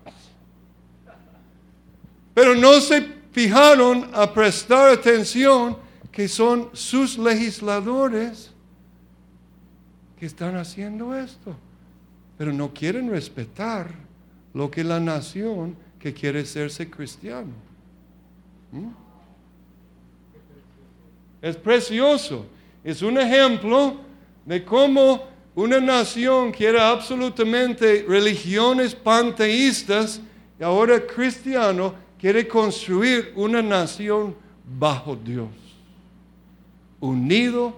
Pero 2.34 2.54
no 2.54 2.80
se 2.80 3.04
fijaron 3.32 4.10
a 4.12 4.32
prestar 4.32 4.90
atención 4.90 5.76
que 6.12 6.28
son 6.28 6.68
sus 6.74 7.18
legisladores 7.18 8.52
que 10.18 10.26
están 10.26 10.56
haciendo 10.56 11.16
esto, 11.16 11.56
pero 12.36 12.52
no 12.52 12.72
quieren 12.72 13.10
respetar 13.10 13.92
lo 14.52 14.70
que 14.70 14.84
la 14.84 15.00
nación 15.00 15.76
que 15.98 16.12
quiere 16.12 16.44
serse 16.44 16.88
cristiano. 16.88 17.67
¿Mm? 18.72 18.88
Es 21.40 21.56
precioso. 21.56 22.46
Es 22.84 23.02
un 23.02 23.18
ejemplo 23.18 23.96
de 24.44 24.64
cómo 24.64 25.24
una 25.54 25.80
nación 25.80 26.52
que 26.52 26.66
era 26.66 26.90
absolutamente 26.90 28.04
religiones 28.08 28.94
panteístas 28.94 30.20
y 30.58 30.62
ahora 30.62 31.04
cristiano 31.04 31.94
quiere 32.18 32.46
construir 32.46 33.32
una 33.36 33.60
nación 33.62 34.34
bajo 34.64 35.16
Dios, 35.16 35.48
unido 37.00 37.76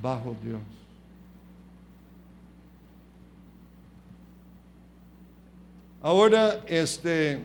bajo 0.00 0.36
Dios. 0.42 0.60
Ahora, 6.02 6.60
este, 6.66 7.40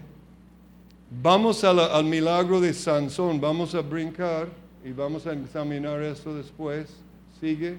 vamos 1.10 1.64
al 1.64 2.04
milagro 2.06 2.60
de 2.60 2.74
Sansón, 2.74 3.40
vamos 3.40 3.74
a 3.76 3.82
brincar 3.82 4.48
y 4.84 4.92
vamos 4.92 5.26
a 5.28 5.34
examinar 5.34 6.02
esto 6.02 6.36
después. 6.36 6.90
Sigue. 7.40 7.78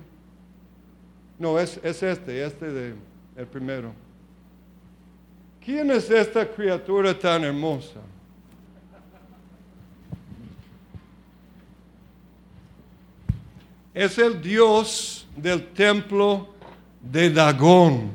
No, 1.38 1.58
es, 1.58 1.78
este, 1.82 2.44
este 2.44 2.70
de 2.70 2.94
el 3.36 3.46
primero. 3.46 3.92
¿Quién 5.64 5.90
es 5.90 6.10
esta 6.10 6.46
criatura 6.50 7.16
tan 7.16 7.44
hermosa? 7.44 8.00
Es 13.94 14.18
el 14.18 14.40
Dios 14.40 15.26
del 15.36 15.68
templo 15.68 16.48
de 17.00 17.30
Dagón. 17.30 18.10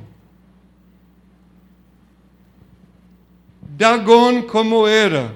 Dagón, 3.77 4.43
¿cómo 4.43 4.87
era? 4.87 5.33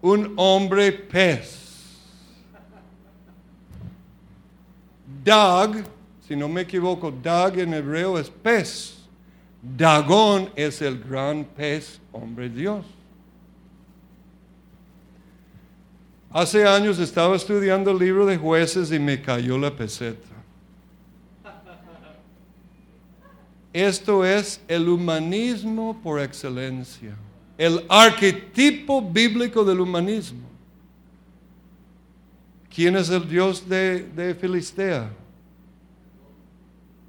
Un 0.00 0.34
hombre 0.36 0.92
pez. 0.92 1.64
Dag, 5.24 5.84
si 6.28 6.36
no 6.36 6.48
me 6.48 6.60
equivoco, 6.60 7.10
Dag 7.10 7.58
en 7.58 7.74
hebreo 7.74 8.18
es 8.18 8.30
pez. 8.30 8.96
Dagón 9.60 10.50
es 10.54 10.80
el 10.80 11.00
gran 11.02 11.44
pez, 11.44 12.00
hombre 12.12 12.48
Dios. 12.48 12.86
Hace 16.30 16.68
años 16.68 17.00
estaba 17.00 17.34
estudiando 17.34 17.90
el 17.90 17.98
libro 17.98 18.26
de 18.26 18.36
jueces 18.36 18.92
y 18.92 19.00
me 19.00 19.20
cayó 19.20 19.58
la 19.58 19.74
peseta. 19.74 20.35
Esto 23.76 24.24
es 24.24 24.58
el 24.68 24.88
humanismo 24.88 26.00
por 26.02 26.18
excelencia, 26.18 27.14
el 27.58 27.84
arquetipo 27.90 29.02
bíblico 29.02 29.66
del 29.66 29.82
humanismo. 29.82 30.48
¿Quién 32.74 32.96
es 32.96 33.10
el 33.10 33.28
Dios 33.28 33.68
de, 33.68 34.34
Filistea? 34.40 35.10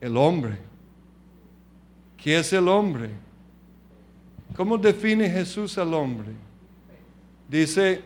El 0.02 0.18
hombre. 0.18 0.58
¿Qué 2.18 2.38
es 2.38 2.52
el 2.52 2.68
hombre? 2.68 3.12
¿Cómo 4.54 4.78
define 4.78 5.30
Jesús 5.30 5.78
al 5.78 5.94
hombre? 5.94 6.34
Dice 7.48 8.02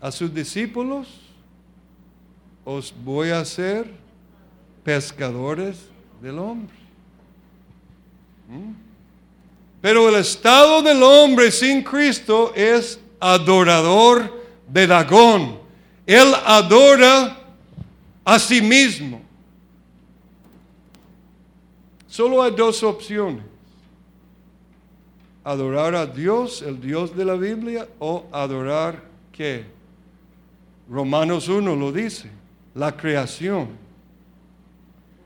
a 0.00 0.10
sus 0.10 0.34
discípulos, 0.34 1.20
os 2.64 2.92
voy 3.04 3.28
a 3.28 3.38
hacer 3.38 3.88
pescadores 4.82 5.86
del 6.20 6.40
hombre. 6.40 6.81
Pero 9.80 10.08
el 10.08 10.16
estado 10.16 10.82
del 10.82 11.02
hombre 11.02 11.50
sin 11.50 11.82
Cristo 11.82 12.52
es 12.54 13.00
adorador 13.18 14.42
de 14.68 14.86
Dagón. 14.86 15.58
Él 16.06 16.32
adora 16.44 17.38
a 18.24 18.38
sí 18.38 18.60
mismo. 18.60 19.20
Solo 22.06 22.42
hay 22.42 22.52
dos 22.52 22.82
opciones. 22.82 23.44
Adorar 25.44 25.94
a 25.94 26.06
Dios, 26.06 26.62
el 26.62 26.80
Dios 26.80 27.16
de 27.16 27.24
la 27.24 27.34
Biblia, 27.34 27.88
o 27.98 28.26
adorar 28.30 29.02
qué? 29.32 29.64
Romanos 30.88 31.48
1 31.48 31.74
lo 31.74 31.90
dice, 31.90 32.30
la 32.74 32.96
creación. 32.96 33.70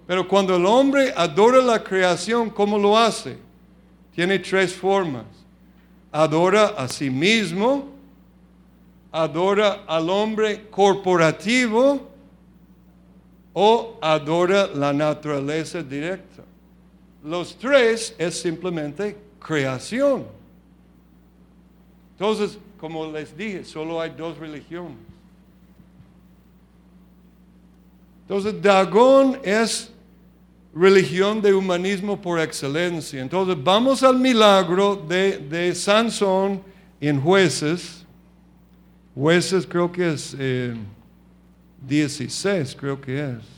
Pero 0.07 0.27
cuando 0.29 0.55
el 0.57 0.65
hombre 0.67 1.13
adora 1.17 1.61
la 1.61 1.83
creación, 1.83 2.49
¿cómo 2.51 2.79
lo 2.79 2.97
hace? 2.97 3.39
Tiene 4.15 4.39
tres 4.39 4.73
formas. 4.73 5.25
Adora 6.13 6.69
a 6.79 6.89
sí 6.89 7.11
mismo, 7.11 7.91
adora 9.11 9.85
al 9.87 10.09
hombre 10.09 10.69
corporativo 10.71 12.09
o 13.53 13.99
adora 14.01 14.69
la 14.69 14.93
naturaleza 14.93 15.83
directa. 15.83 16.43
Los 17.25 17.57
tres 17.57 18.15
es 18.17 18.41
simplemente 18.41 19.17
creación. 19.41 20.25
Entonces, 22.13 22.59
como 22.79 23.11
les 23.11 23.37
dije, 23.37 23.65
solo 23.65 24.01
hay 24.01 24.11
dos 24.11 24.39
religiones. 24.39 24.97
Entonces, 28.23 28.61
Dagón 28.63 29.41
es 29.43 29.93
religión 30.77 31.41
de 31.41 31.55
humanismo 31.55 32.21
por 32.21 32.39
excelencia. 32.39 33.23
Entonces, 33.23 33.57
vamos 33.63 34.03
al 34.03 34.19
milagro 34.19 34.95
de, 34.97 35.39
de 35.39 35.75
Sansón 35.75 36.61
en 37.01 37.21
jueces. 37.21 38.05
Jueces 39.15 39.67
creo 39.67 39.91
que 39.91 40.13
es 40.13 40.37
16, 41.87 42.73
eh, 42.73 42.77
creo 42.79 43.01
que 43.01 43.19
es. 43.19 43.56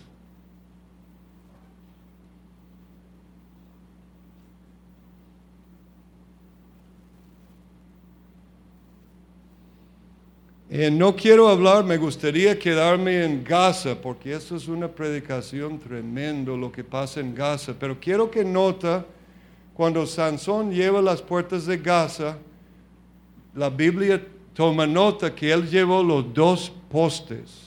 Eh, 10.71 10.91
no 10.91 11.17
quiero 11.17 11.49
hablar, 11.49 11.83
me 11.83 11.97
gustaría 11.97 12.59
quedarme 12.59 13.25
en 13.25 13.43
Gaza, 13.43 13.95
porque 13.95 14.35
esto 14.35 14.55
es 14.55 14.69
una 14.69 14.87
predicación 14.87 15.79
tremendo 15.79 16.59
lo 16.59 16.71
que 16.71 16.85
pasa 16.85 17.21
en 17.21 17.35
Gaza, 17.35 17.75
pero 17.79 17.99
quiero 17.99 18.31
que 18.31 18.45
nota 18.45 19.07
cuando 19.73 20.05
Sansón 20.05 20.71
lleva 20.71 21.01
las 21.01 21.23
puertas 21.23 21.65
de 21.65 21.79
Gaza, 21.79 22.37
la 23.55 23.71
Biblia 23.71 24.23
toma 24.53 24.87
nota 24.87 25.35
que 25.35 25.51
él 25.51 25.71
llevó 25.71 26.03
los 26.03 26.35
dos 26.35 26.71
postes. 26.91 27.65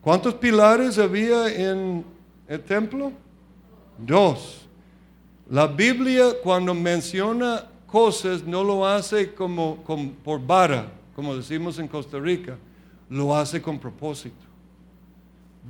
¿Cuántos 0.00 0.34
pilares 0.34 0.98
había 0.98 1.54
en 1.54 2.04
el 2.48 2.60
templo? 2.62 3.12
Dos. 3.96 4.66
La 5.48 5.68
Biblia 5.68 6.32
cuando 6.42 6.74
menciona 6.74 7.64
cosas 7.86 8.42
no 8.42 8.64
lo 8.64 8.84
hace 8.84 9.32
como, 9.32 9.76
por 10.24 10.44
vara, 10.44 10.95
como 11.16 11.34
decimos 11.34 11.78
en 11.78 11.88
Costa 11.88 12.18
Rica, 12.18 12.58
lo 13.08 13.34
hace 13.34 13.62
con 13.62 13.78
propósito. 13.78 14.36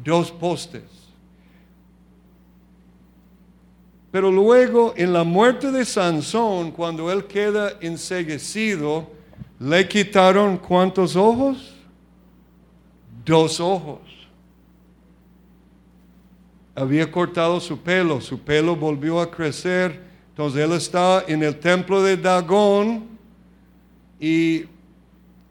Dos 0.02 0.32
postes. 0.32 0.82
Pero 4.10 4.32
luego, 4.32 4.92
en 4.96 5.12
la 5.12 5.22
muerte 5.22 5.70
de 5.70 5.84
Sansón, 5.84 6.72
cuando 6.72 7.12
él 7.12 7.26
queda 7.26 7.74
enseguecido, 7.80 9.08
le 9.60 9.86
quitaron 9.86 10.56
cuántos 10.56 11.14
ojos? 11.14 11.76
Dos 13.24 13.60
ojos 13.60 14.00
había 16.74 17.10
cortado 17.10 17.58
su 17.58 17.78
pelo, 17.78 18.20
su 18.20 18.38
pelo 18.38 18.76
volvió 18.76 19.18
a 19.18 19.30
crecer, 19.30 20.02
entonces 20.28 20.62
él 20.62 20.72
está 20.72 21.24
en 21.26 21.42
el 21.42 21.58
templo 21.58 22.02
de 22.02 22.18
Dagón 22.18 23.04
y 24.20 24.64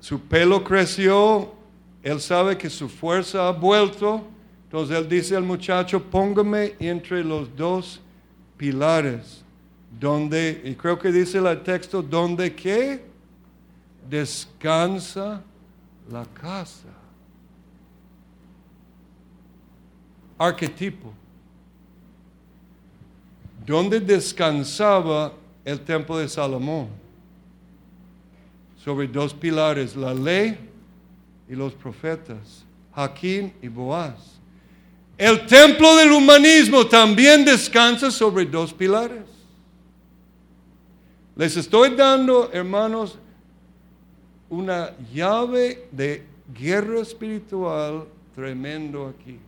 su 0.05 0.19
pelo 0.19 0.63
creció, 0.63 1.51
él 2.03 2.21
sabe 2.21 2.55
que 2.55 2.69
su 2.69 2.87
fuerza 2.87 3.47
ha 3.47 3.51
vuelto, 3.51 4.21
entonces 4.65 4.95
él 4.95 5.09
dice 5.09 5.35
al 5.35 5.41
muchacho, 5.41 5.99
póngame 5.99 6.75
entre 6.79 7.23
los 7.23 7.55
dos 7.55 7.99
pilares, 8.55 9.43
donde, 9.99 10.61
y 10.63 10.75
creo 10.75 10.99
que 10.99 11.11
dice 11.11 11.39
el 11.39 11.63
texto, 11.63 12.03
donde 12.03 12.53
qué? 12.53 13.03
Descansa 14.07 15.41
la 16.11 16.23
casa. 16.25 16.89
arquetipo. 20.37 21.11
¿Dónde 23.65 23.99
descansaba 23.99 25.33
el 25.63 25.79
templo 25.79 26.19
de 26.19 26.29
Salomón? 26.29 27.04
Sobre 28.85 29.07
dos 29.07 29.33
pilares, 29.33 29.95
la 29.95 30.13
ley 30.13 30.59
y 31.49 31.55
los 31.55 31.73
profetas, 31.73 32.63
Jaquín 32.93 33.51
y 33.59 33.67
Boaz. 33.67 34.39
El 35.17 35.47
templo 35.47 35.95
del 35.95 36.11
humanismo 36.11 36.85
también 36.85 37.43
descansa 37.43 38.11
sobre 38.11 38.45
dos 38.45 38.71
pilares. 38.71 39.25
Les 41.35 41.57
estoy 41.57 41.95
dando, 41.95 42.51
hermanos, 42.53 43.17
una 44.51 44.95
llave 45.11 45.87
de 45.91 46.23
guerra 46.53 46.99
espiritual 46.99 48.05
tremendo 48.35 49.07
aquí. 49.07 49.39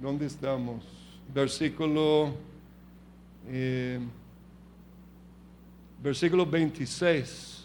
¿Dónde 0.00 0.26
estamos? 0.26 0.84
Versículo, 1.34 2.32
eh, 3.48 3.98
versículo 6.02 6.44
26. 6.44 7.58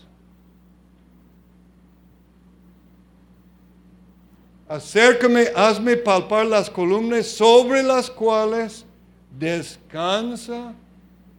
Acércame, 4.67 5.49
hazme 5.55 5.97
palpar 5.97 6.45
las 6.45 6.69
columnas 6.69 7.27
sobre 7.27 7.83
las 7.83 8.09
cuales 8.09 8.85
descansa 9.37 10.73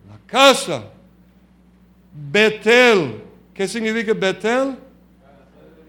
la 0.09 0.19
casa. 0.27 0.85
Betel. 2.13 3.23
¿Qué 3.53 3.67
significa 3.67 4.13
Betel? 4.13 4.77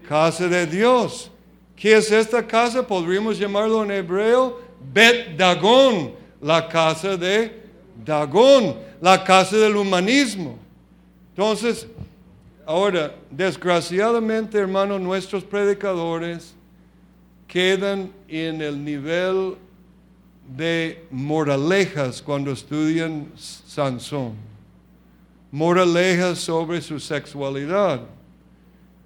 Casa 0.08 0.48
de 0.48 0.66
Dios. 0.66 1.30
¿Qué 1.76 1.96
es 1.96 2.10
esta 2.10 2.44
casa? 2.44 2.84
Podríamos 2.84 3.38
llamarlo 3.38 3.84
en 3.84 3.90
hebreo 3.90 4.60
Bet 4.92 5.36
Dagón, 5.36 6.14
la 6.40 6.66
casa 6.66 7.16
de 7.16 7.65
Dagón, 8.04 8.76
la 9.00 9.22
casa 9.22 9.56
del 9.56 9.76
humanismo. 9.76 10.58
Entonces, 11.30 11.86
ahora, 12.64 13.14
desgraciadamente, 13.30 14.58
hermanos, 14.58 15.00
nuestros 15.00 15.44
predicadores 15.44 16.54
quedan 17.46 18.12
en 18.28 18.60
el 18.60 18.82
nivel 18.82 19.56
de 20.56 21.04
moralejas 21.10 22.22
cuando 22.22 22.52
estudian 22.52 23.30
Sansón. 23.36 24.34
Moralejas 25.50 26.38
sobre 26.38 26.80
su 26.80 27.00
sexualidad, 27.00 28.02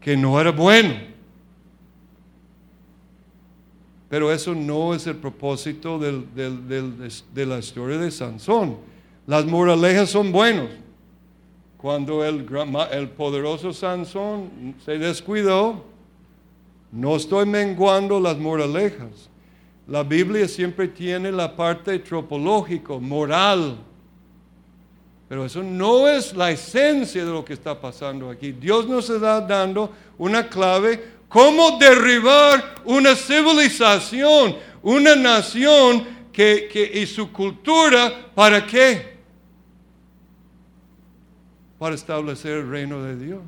que 0.01 0.17
no 0.17 0.41
era 0.41 0.51
bueno. 0.51 1.10
Pero 4.11 4.33
eso 4.33 4.57
no 4.57 4.93
es 4.93 5.07
el 5.07 5.15
propósito 5.15 5.97
de 5.97 7.47
la 7.47 7.59
historia 7.61 7.97
de 7.97 8.11
Sansón. 8.11 8.77
Las 9.25 9.47
moralejas 9.47 10.11
son 10.11 10.33
buenas. 10.33 10.69
Cuando 11.77 12.25
el, 12.25 12.45
el 12.91 13.09
poderoso 13.11 13.73
Sansón 13.73 14.75
se 14.85 14.99
descuidó, 14.99 15.85
no 16.91 17.15
estoy 17.15 17.47
menguando 17.47 18.19
las 18.19 18.37
moralejas. 18.37 19.31
La 19.87 20.03
Biblia 20.03 20.49
siempre 20.49 20.89
tiene 20.89 21.31
la 21.31 21.55
parte 21.55 21.97
tropológica, 22.01 22.99
moral. 22.99 23.77
Pero 25.29 25.45
eso 25.45 25.63
no 25.63 26.09
es 26.09 26.35
la 26.35 26.51
esencia 26.51 27.25
de 27.25 27.31
lo 27.31 27.45
que 27.45 27.53
está 27.53 27.81
pasando 27.81 28.29
aquí. 28.29 28.51
Dios 28.51 28.89
nos 28.89 29.09
está 29.09 29.41
dando 29.41 29.93
una 30.19 30.49
clave 30.49 31.20
cómo 31.31 31.79
derribar 31.79 32.83
una 32.85 33.15
civilización, 33.15 34.57
una 34.83 35.15
nación 35.15 36.05
que, 36.33 36.91
y 36.93 37.07
su 37.07 37.33
cultura, 37.33 38.33
¿para 38.35 38.67
qué? 38.67 39.17
Para 41.79 41.95
establecer 41.95 42.59
el 42.59 42.69
reino 42.69 43.03
de 43.03 43.17
Dios. 43.17 43.43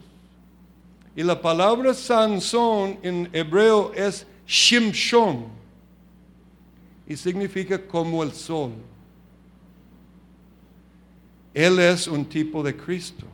Y 1.16 1.24
la 1.24 1.42
palabra 1.42 1.92
Sansón 1.92 2.98
en 3.02 3.28
hebreo 3.32 3.92
es 3.94 4.26
Shimshon 4.46 5.46
y 7.06 7.16
significa 7.16 7.84
como 7.84 8.22
el 8.22 8.32
sol. 8.32 8.72
Él 11.52 11.80
es 11.80 12.06
un 12.06 12.24
tipo 12.24 12.62
de 12.62 12.76
Cristo. 12.76 13.26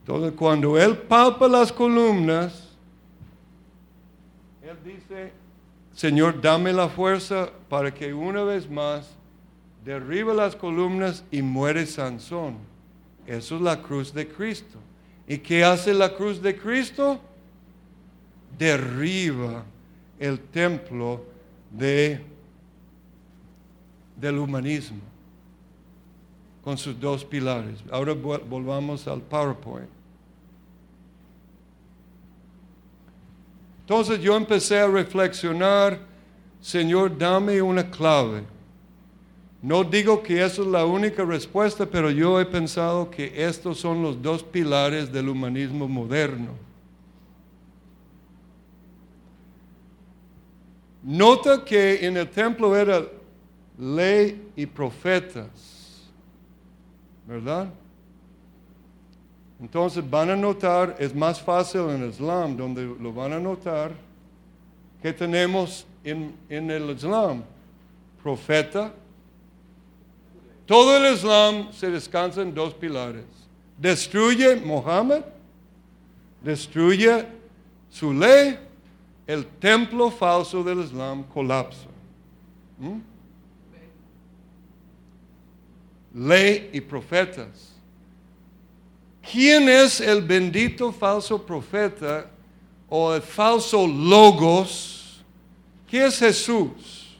Entonces, 0.00 0.34
cuando 0.36 0.78
Él 0.78 0.96
palpa 0.96 1.48
las 1.48 1.72
columnas, 1.72 2.65
dice, 4.84 5.32
Señor, 5.94 6.40
dame 6.40 6.72
la 6.72 6.88
fuerza 6.88 7.50
para 7.68 7.92
que 7.92 8.12
una 8.12 8.42
vez 8.44 8.68
más 8.68 9.16
derribe 9.84 10.34
las 10.34 10.56
columnas 10.56 11.24
y 11.30 11.42
muere 11.42 11.86
Sansón. 11.86 12.56
Eso 13.26 13.56
es 13.56 13.62
la 13.62 13.80
cruz 13.82 14.12
de 14.12 14.28
Cristo. 14.28 14.78
¿Y 15.26 15.38
qué 15.38 15.64
hace 15.64 15.94
la 15.94 16.14
cruz 16.14 16.40
de 16.40 16.56
Cristo? 16.56 17.20
Derriba 18.58 19.64
el 20.18 20.38
templo 20.40 21.24
de, 21.70 22.20
del 24.16 24.38
humanismo 24.38 25.00
con 26.62 26.76
sus 26.76 26.98
dos 26.98 27.24
pilares. 27.24 27.78
Ahora 27.90 28.12
volvamos 28.12 29.06
al 29.06 29.20
PowerPoint. 29.20 29.95
Entonces 33.86 34.20
yo 34.20 34.36
empecé 34.36 34.80
a 34.80 34.88
reflexionar, 34.88 36.00
Señor, 36.60 37.16
dame 37.16 37.62
una 37.62 37.88
clave. 37.88 38.42
No 39.62 39.84
digo 39.84 40.24
que 40.24 40.44
esa 40.44 40.62
es 40.62 40.66
la 40.66 40.84
única 40.84 41.24
respuesta, 41.24 41.86
pero 41.86 42.10
yo 42.10 42.40
he 42.40 42.44
pensado 42.44 43.08
que 43.08 43.32
estos 43.46 43.78
son 43.78 44.02
los 44.02 44.20
dos 44.20 44.42
pilares 44.42 45.12
del 45.12 45.28
humanismo 45.28 45.86
moderno. 45.86 46.48
Nota 51.04 51.64
que 51.64 52.04
en 52.04 52.16
el 52.16 52.28
templo 52.28 52.76
era 52.76 53.06
ley 53.78 54.50
y 54.56 54.66
profetas, 54.66 56.10
¿verdad? 57.24 57.72
Entonces 59.60 60.08
van 60.08 60.30
a 60.30 60.36
notar, 60.36 60.96
es 60.98 61.14
más 61.14 61.40
fácil 61.40 61.82
en 61.82 62.02
el 62.02 62.10
Islam, 62.10 62.56
donde 62.56 62.84
lo 62.84 63.12
van 63.12 63.32
a 63.32 63.38
notar, 63.38 63.92
que 65.00 65.12
tenemos 65.12 65.86
en, 66.04 66.34
el 66.48 66.90
Islam 66.90 67.42
profeta 68.22 68.92
todo 70.66 70.96
el 70.96 71.14
Islam 71.14 71.72
se 71.72 71.90
descansa 71.90 72.42
en 72.42 72.52
dos 72.52 72.74
pilares. 72.74 73.24
Destruye 73.78 74.56
Mohammed, 74.56 75.22
destruye 76.42 77.24
su 77.88 78.12
ley, 78.12 78.58
el 79.26 79.46
templo 79.46 80.10
falso 80.10 80.64
del 80.64 80.80
Islam 80.80 81.22
colapsa. 81.22 81.86
¿Mm? 82.78 82.98
Ley 86.14 86.70
y 86.72 86.80
profetas. 86.80 87.75
¿Quién 89.30 89.68
es 89.68 90.00
el 90.00 90.22
bendito 90.22 90.92
falso 90.92 91.44
profeta 91.44 92.30
o 92.88 93.12
el 93.12 93.22
falso 93.22 93.86
logos? 93.86 95.24
¿Qué 95.88 96.06
es 96.06 96.18
Jesús? 96.18 97.18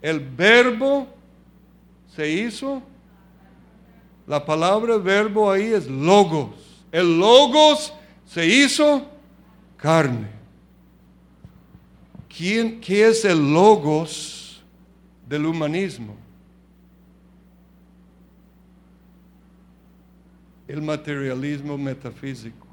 El 0.00 0.20
verbo 0.20 1.06
se 2.14 2.30
hizo. 2.30 2.82
La 4.26 4.44
palabra 4.44 4.96
verbo 4.96 5.50
ahí 5.50 5.72
es 5.72 5.86
logos. 5.86 6.50
El 6.90 7.18
logos 7.18 7.92
se 8.26 8.46
hizo 8.46 9.06
carne. 9.76 10.28
¿Quién, 12.28 12.80
¿Qué 12.80 13.08
es 13.08 13.24
el 13.24 13.52
logos 13.52 14.62
del 15.28 15.46
humanismo? 15.46 16.23
El 20.66 20.82
materialismo 20.82 21.76
metafísico. 21.76 22.66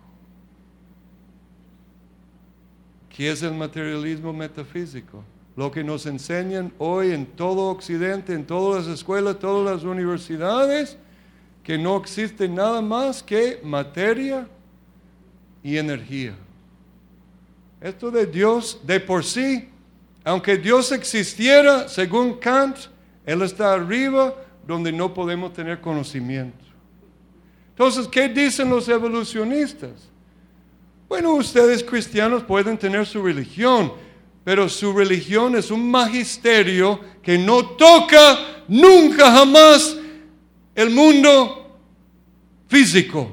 ¿Qué 3.10 3.32
es 3.32 3.43
el 3.43 3.54
materialismo 3.54 4.32
metafísico? 4.32 5.23
Lo 5.58 5.69
que 5.69 5.84
nos 5.84 6.06
enseñan 6.06 6.71
hoy 6.77 7.12
en 7.12 7.25
todo 7.25 7.69
Occidente, 7.69 8.34
en 8.34 8.45
todas 8.45 8.88
las 8.88 8.95
escuelas, 8.95 9.39
todas 9.39 9.75
las 9.75 9.84
universidades, 9.84 10.97
que 11.63 11.77
no 11.77 11.97
existe 11.97 12.47
nada 12.47 12.82
más 12.82 13.21
que 13.21 13.60
materia 13.63 14.47
y 15.62 15.77
energía. 15.77 16.36
Esto 17.82 18.12
de 18.12 18.25
Dios 18.25 18.80
de 18.84 18.99
por 18.99 19.25
sí, 19.25 19.69
aunque 20.23 20.58
Dios 20.58 20.91
existiera, 20.91 21.89
según 21.89 22.36
Kant, 22.36 22.77
Él 23.25 23.41
está 23.41 23.73
arriba 23.73 24.36
donde 24.65 24.91
no 24.91 25.13
podemos 25.13 25.51
tener 25.51 25.82
conocimiento. 25.82 26.70
Entonces, 27.82 28.08
¿qué 28.08 28.30
dicen 28.30 28.70
los 28.70 28.88
evolucionistas? 28.89 29.89
Bueno, 31.10 31.34
ustedes 31.34 31.84
cristianos 31.84 32.44
pueden 32.44 32.78
tener 32.78 33.08
su 33.08 33.24
religión, 33.24 33.91
pero 34.44 34.70
su 34.70 34.94
religión 34.94 35.56
es 35.56 35.72
un 35.72 35.89
magisterio 35.89 37.00
que 37.24 37.39
no 37.39 37.65
toca 37.65 38.38
nunca 38.67 39.32
jamás 39.32 39.98
el 40.76 40.91
mundo 40.91 41.76
físico. 42.67 43.32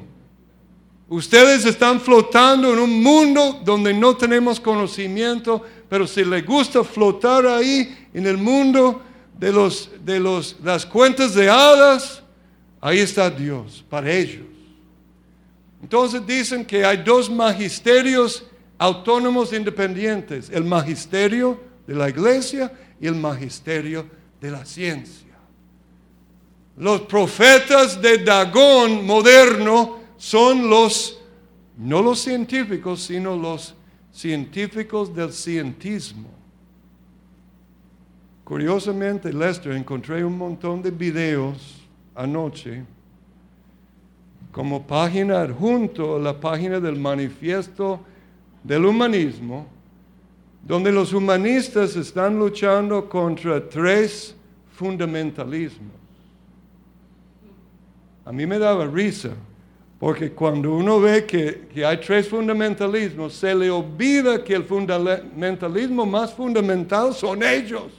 Ustedes 1.11 1.67
están 1.67 2.01
flotando 2.01 2.73
en 2.73 2.79
un 2.79 3.03
mundo 3.03 3.61
donde 3.63 3.93
no 3.93 4.17
tenemos 4.17 4.59
conocimiento, 4.59 5.63
pero 5.91 6.07
si 6.07 6.25
les 6.25 6.47
gusta 6.47 6.83
flotar 6.83 7.47
ahí 7.47 8.09
en 8.15 8.27
el 8.27 8.39
mundo 8.39 9.03
de, 9.39 9.53
los, 9.53 9.91
de 10.03 10.19
los, 10.19 10.57
las 10.65 10.87
cuentas 10.87 11.35
de 11.35 11.51
hadas, 11.51 12.23
ahí 12.81 12.99
está 12.99 13.31
Dios 13.31 13.85
para 13.89 14.11
ellos. 14.11 14.47
Entonces 15.83 16.27
dicen 16.27 16.65
que 16.65 16.85
hay 16.85 16.99
dos 16.99 17.31
magisterios 17.31 18.45
autónomos 18.77 19.53
independientes, 19.53 20.51
el 20.51 20.65
magisterio 20.65 21.61
de 21.87 21.95
la 21.95 22.09
iglesia 22.09 22.73
y 23.01 23.07
el 23.07 23.15
magisterio 23.15 24.07
de 24.41 24.51
la 24.51 24.65
ciencia. 24.65 25.27
Los 26.77 27.03
profetas 27.03 28.01
de 28.01 28.19
Dagón 28.19 29.05
moderno 29.05 29.99
son 30.17 30.69
los, 30.69 31.21
no 31.77 32.03
los 32.03 32.21
científicos, 32.21 33.03
sino 33.03 33.37
los 33.37 33.75
científicos 34.13 35.15
del 35.15 35.33
cientismo. 35.33 36.31
Curiosamente, 38.45 39.33
Lester, 39.33 39.73
encontré 39.73 40.25
un 40.25 40.39
montón 40.39 40.81
de 40.81 40.91
videos 40.91 41.78
anoche 42.19 42.85
como 44.51 44.83
página 44.87 45.43
adjunto 45.43 46.17
a 46.17 46.19
la 46.19 46.39
página 46.39 46.81
del 46.81 46.97
manifiesto 46.97 48.01
del 48.65 48.87
humanismo, 48.87 49.67
donde 50.67 50.91
los 50.91 51.13
humanistas 51.13 51.95
están 51.95 52.39
luchando 52.39 53.09
contra 53.09 53.67
tres 53.69 54.35
fundamentalismos. 54.73 55.93
A 58.25 58.33
mí 58.33 58.47
me 58.47 58.59
daba 58.59 58.87
risa, 58.87 59.31
porque 60.01 60.33
cuando 60.33 60.75
uno 60.75 61.01
ve 61.01 61.25
que, 61.25 61.69
que, 61.73 61.85
hay 61.85 61.99
tres 61.99 62.29
fundamentalismos, 62.29 63.35
se 63.35 63.55
le 63.55 63.71
olvida 63.71 64.43
que 64.43 64.55
el 64.55 64.65
fundamentalismo 64.65 66.05
más 66.05 66.35
fundamental 66.35 67.15
son 67.15 67.43
ellos. 67.43 67.98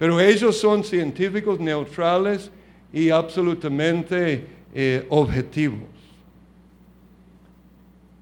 Pero 0.00 0.18
ellos 0.18 0.58
son 0.58 0.82
científicos 0.82 1.60
neutrales 1.60 2.50
y 2.90 3.10
absolutamente 3.10 4.46
eh, 4.72 5.06
objetivos. 5.10 5.90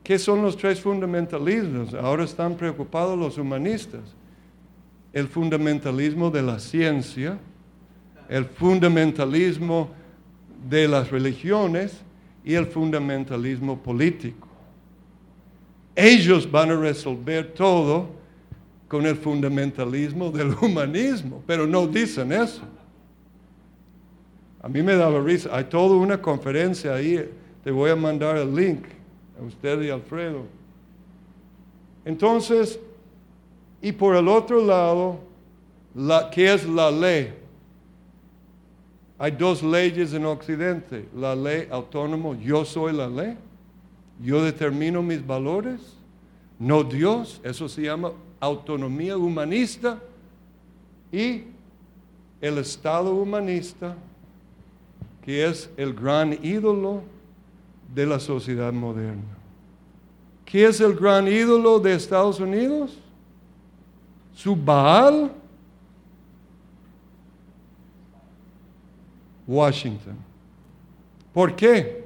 ¿Qué 0.03 0.19
son 0.19 0.43
los 0.43 0.57
tres 0.57 0.81
fundamentalismos? 0.81 1.95
Ahora 1.95 2.25
están 2.25 2.57
preocupados 2.57 3.17
los 3.17 3.39
humanistas. 3.39 4.01
El 5.13 5.29
fundamentalismo 5.29 6.33
de 6.33 6.43
la 6.43 6.59
ciencia, 6.59 7.39
el 8.29 8.47
fundamentalismo 8.47 9.91
de 10.69 10.89
las 10.89 11.13
religiones 11.13 12.01
y 12.45 12.55
el 12.55 12.67
fundamentalismo 12.67 13.79
político. 13.79 14.49
Ellos 15.95 16.51
van 16.51 16.73
a 16.73 16.77
resolver 16.77 17.53
todo 17.53 18.18
con 18.89 19.05
el 19.05 19.17
fundamentalismo 19.17 20.31
del 20.31 20.55
humanismo, 20.61 21.43
pero 21.47 21.67
no 21.67 21.87
dicen 21.87 22.33
eso. 22.33 22.63
A 24.61 24.69
mí 24.69 24.83
me 24.83 24.97
daba 24.97 25.21
risa. 25.21 25.51
Hay 25.53 25.65
toda 25.65 25.97
una 25.97 26.21
conferencia 26.21 26.95
ahí. 26.95 27.31
Te 27.63 27.71
voy 27.71 27.91
a 27.91 27.97
mandar 27.97 28.37
el 28.37 28.55
link 28.55 28.85
a 29.39 29.45
usted 29.45 29.83
y 29.83 29.91
Alfredo. 29.91 30.43
Entonces, 32.05 32.81
y 33.81 33.93
por 33.93 34.17
el 34.17 34.27
otro 34.27 34.65
lado, 34.65 35.21
la, 35.95 36.31
¿qué 36.31 36.53
es 36.53 36.67
la 36.67 36.91
ley? 36.91 37.35
Hay 39.19 39.33
dos 39.33 39.63
leyes 39.63 40.13
en 40.15 40.25
Occidente. 40.25 41.09
La 41.15 41.37
ley 41.37 41.69
autónoma, 41.71 42.37
yo 42.41 42.65
soy 42.65 42.93
la 42.93 43.09
ley. 43.09 43.37
Yo 44.21 44.43
determino 44.43 45.03
mis 45.03 45.25
valores. 45.25 45.98
No 46.59 46.83
Dios, 46.83 47.41
eso 47.45 47.69
se 47.69 47.83
llama 47.83 48.13
autonomía 48.41 49.17
humanista. 49.17 49.99
Y 51.13 51.45
el 52.41 52.59
Estado 52.59 53.15
humanista, 53.15 53.97
que 55.23 55.47
es 55.47 55.71
el 55.77 55.95
gran 55.95 56.39
ídolo 56.45 57.03
de 57.95 58.07
la 58.07 58.21
sociedad 58.21 58.73
moderna. 58.73 59.37
¿Qué 60.45 60.67
es 60.67 60.81
el 60.81 60.95
gran 60.95 61.29
ídolo 61.29 61.79
de 61.79 61.95
Estados 61.95 62.41
Unidos? 62.41 62.99
Su 64.35 64.57
Baal. 64.57 65.33
Washington. 69.47 70.17
¿Por 71.33 71.57
qué? 71.57 71.98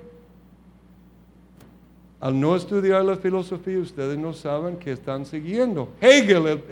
Al 2.22 2.38
no 2.38 2.54
estudiar 2.54 3.04
la 3.04 3.16
filosofía, 3.16 3.80
ustedes 3.80 4.16
no 4.16 4.32
saben 4.32 4.76
que 4.76 4.92
están 4.92 5.26
siguiendo. 5.26 5.88
Hegel, 6.00 6.62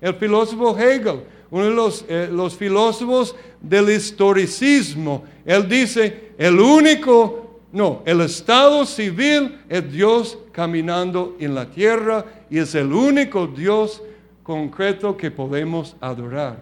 el, 0.00 0.14
filósofo 0.14 0.74
Hegel, 0.78 1.20
uno 1.50 1.64
de 1.64 1.70
los, 1.70 2.06
eh, 2.08 2.30
los 2.32 2.56
filósofos 2.56 3.36
del 3.60 3.90
historicismo, 3.90 5.22
él 5.44 5.68
dice, 5.68 6.32
el 6.38 6.58
único 6.58 7.60
no, 7.70 8.00
el 8.06 8.22
Estado 8.22 8.86
civil 8.86 9.60
es 9.68 9.92
Dios 9.92 10.38
caminando 10.52 11.36
en 11.38 11.54
la 11.54 11.68
tierra 11.68 12.24
y 12.48 12.56
es 12.56 12.74
el 12.74 12.90
único 12.90 13.46
Dios 13.46 14.00
concreto 14.42 15.18
que 15.18 15.30
podemos 15.30 15.96
adorar. 16.00 16.60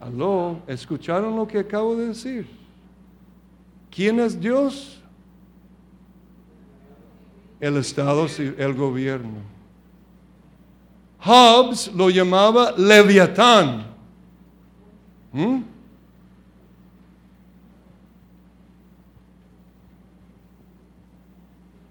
Aló, 0.00 0.58
¿escucharon 0.66 1.36
lo 1.36 1.46
que 1.46 1.60
acabo 1.60 1.94
de 1.94 2.08
decir? 2.08 2.48
¿Quién 3.88 4.18
es 4.18 4.40
Dios? 4.40 4.97
El 7.60 7.76
Estado, 7.76 8.26
el 8.38 8.74
gobierno. 8.74 9.40
Hobbes 11.20 11.92
lo 11.94 12.10
llamaba 12.10 12.72
Leviatán. 12.76 13.86
¿Mm? 15.32 15.62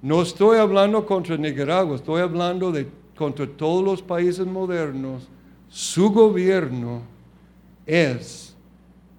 No 0.01 0.21
estoy 0.21 0.57
hablando 0.57 1.05
contra 1.05 1.35
Nicaragua, 1.35 1.95
estoy 1.95 2.21
hablando 2.21 2.71
de 2.71 2.87
contra 3.15 3.45
todos 3.47 3.83
los 3.83 4.01
países 4.01 4.45
modernos. 4.45 5.27
Su 5.67 6.11
gobierno 6.11 7.01
es 7.85 8.55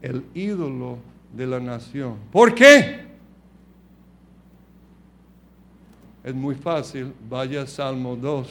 el 0.00 0.24
ídolo 0.34 0.98
de 1.34 1.46
la 1.46 1.60
nación. 1.60 2.16
¿Por 2.32 2.54
qué? 2.54 2.97
Es 6.28 6.34
muy 6.34 6.54
fácil, 6.56 7.14
vaya 7.26 7.66
Salmo 7.66 8.14
2. 8.14 8.48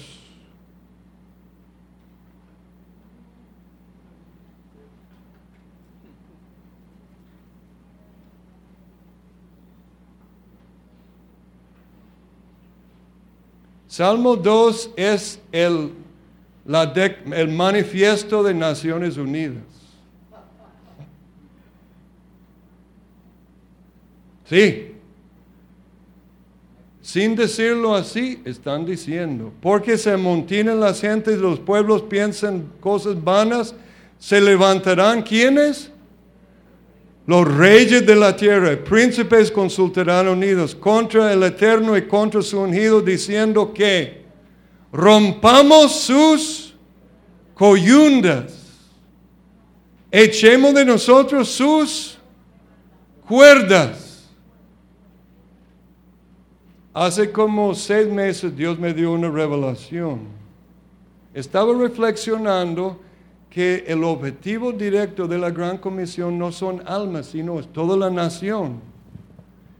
Salmo 13.87 14.35
2 14.35 14.93
es 14.95 15.39
el, 15.51 15.93
el 16.65 17.47
manifiesto 17.49 18.41
de 18.41 18.55
Naciones 18.55 19.17
Unidas. 19.17 19.61
Sí. 24.45 24.96
Sin 27.07 27.37
decirlo 27.37 27.95
así, 27.95 28.41
están 28.43 28.85
diciendo, 28.85 29.53
porque 29.61 29.97
se 29.97 30.11
amontinan 30.11 30.81
las 30.81 30.99
gentes, 30.99 31.39
los 31.39 31.57
pueblos 31.57 32.01
piensan 32.01 32.69
cosas 32.81 33.23
vanas, 33.23 33.73
se 34.19 34.41
levantarán 34.41 35.21
quienes? 35.21 35.89
Los 37.25 37.47
reyes 37.47 38.05
de 38.05 38.13
la 38.13 38.35
tierra, 38.35 38.77
príncipes 38.83 39.49
consultarán 39.49 40.27
unidos 40.27 40.75
contra 40.75 41.31
el 41.31 41.43
Eterno 41.43 41.95
y 41.95 42.01
contra 42.01 42.41
su 42.41 42.59
ungido, 42.59 42.99
diciendo 42.99 43.73
que 43.73 44.25
rompamos 44.91 46.01
sus 46.01 46.75
coyundas, 47.53 48.53
echemos 50.11 50.73
de 50.73 50.83
nosotros 50.83 51.47
sus 51.47 52.17
cuerdas. 53.25 54.06
Hace 56.99 57.31
como 57.31 57.75
seis 57.75 58.07
meses 58.07 58.57
Dios 58.57 58.79
me 58.79 58.91
dio 58.91 59.11
una 59.11 59.29
revelación. 59.29 60.21
Estaba 61.31 61.71
reflexionando 61.77 62.99
que 63.51 63.83
el 63.85 64.03
objetivo 64.03 64.71
directo 64.71 65.27
de 65.27 65.37
la 65.37 65.51
gran 65.51 65.77
comisión 65.77 66.39
no 66.39 66.51
son 66.51 66.81
almas, 66.87 67.27
sino 67.27 67.61
toda 67.61 67.95
la 67.95 68.09
nación. 68.09 68.81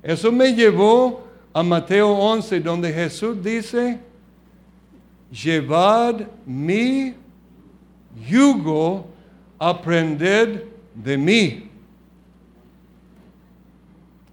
Eso 0.03 0.31
me 0.31 0.53
llevó 0.53 1.23
a 1.53 1.63
Mateo 1.63 2.11
11, 2.11 2.59
donde 2.59 2.93
Jesús 2.93 3.43
dice, 3.43 3.99
llevad 5.31 6.21
mi 6.45 7.15
yugo, 8.29 9.07
aprended 9.57 10.65
de 10.93 11.17
mí. 11.17 11.66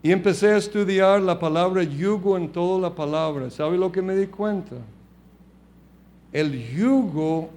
Y 0.05 0.12
empecé 0.12 0.49
a 0.49 0.59
estudiar 0.59 1.23
la 1.23 1.38
palabra 1.38 1.83
yugo 1.83 2.37
en 2.37 2.53
toda 2.53 2.79
la 2.79 2.95
palabra. 2.95 3.49
¿Sabe 3.49 3.79
lo 3.79 3.90
que 3.90 4.03
me 4.03 4.14
di 4.14 4.27
cuenta? 4.27 4.77
El 6.31 6.53
yugo 6.77 7.49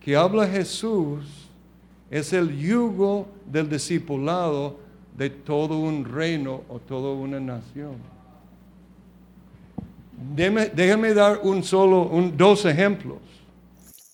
que 0.00 0.16
habla 0.16 0.48
Jesús 0.48 1.26
es 2.10 2.32
el 2.32 2.58
yugo 2.58 3.28
del 3.44 3.68
discipulado 3.68 4.78
de 5.14 5.28
todo 5.28 5.76
un 5.76 6.06
reino 6.06 6.62
o 6.70 6.78
toda 6.78 7.12
una 7.12 7.38
nación. 7.38 7.96
déjame 10.34 11.12
dar 11.12 11.40
un 11.42 11.62
solo, 11.62 12.10
dos 12.34 12.64
ejemplos. 12.64 13.18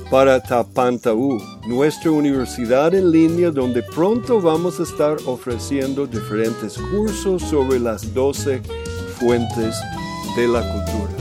para 0.10 0.42
Tapantaú, 0.42 1.40
nuestra 1.68 2.10
universidad 2.12 2.94
en 2.96 3.12
línea 3.12 3.52
donde 3.52 3.84
pronto 3.84 4.42
vamos 4.42 4.80
a 4.80 4.84
estar 4.84 5.18
ofreciendo 5.26 6.08
diferentes 6.08 6.78
cursos 6.78 7.44
sobre 7.44 7.80
las 7.80 8.14
12 8.14 8.62
fuentes 9.20 9.76
de 10.36 10.48
la 10.48 10.62
cultura. 10.62 11.19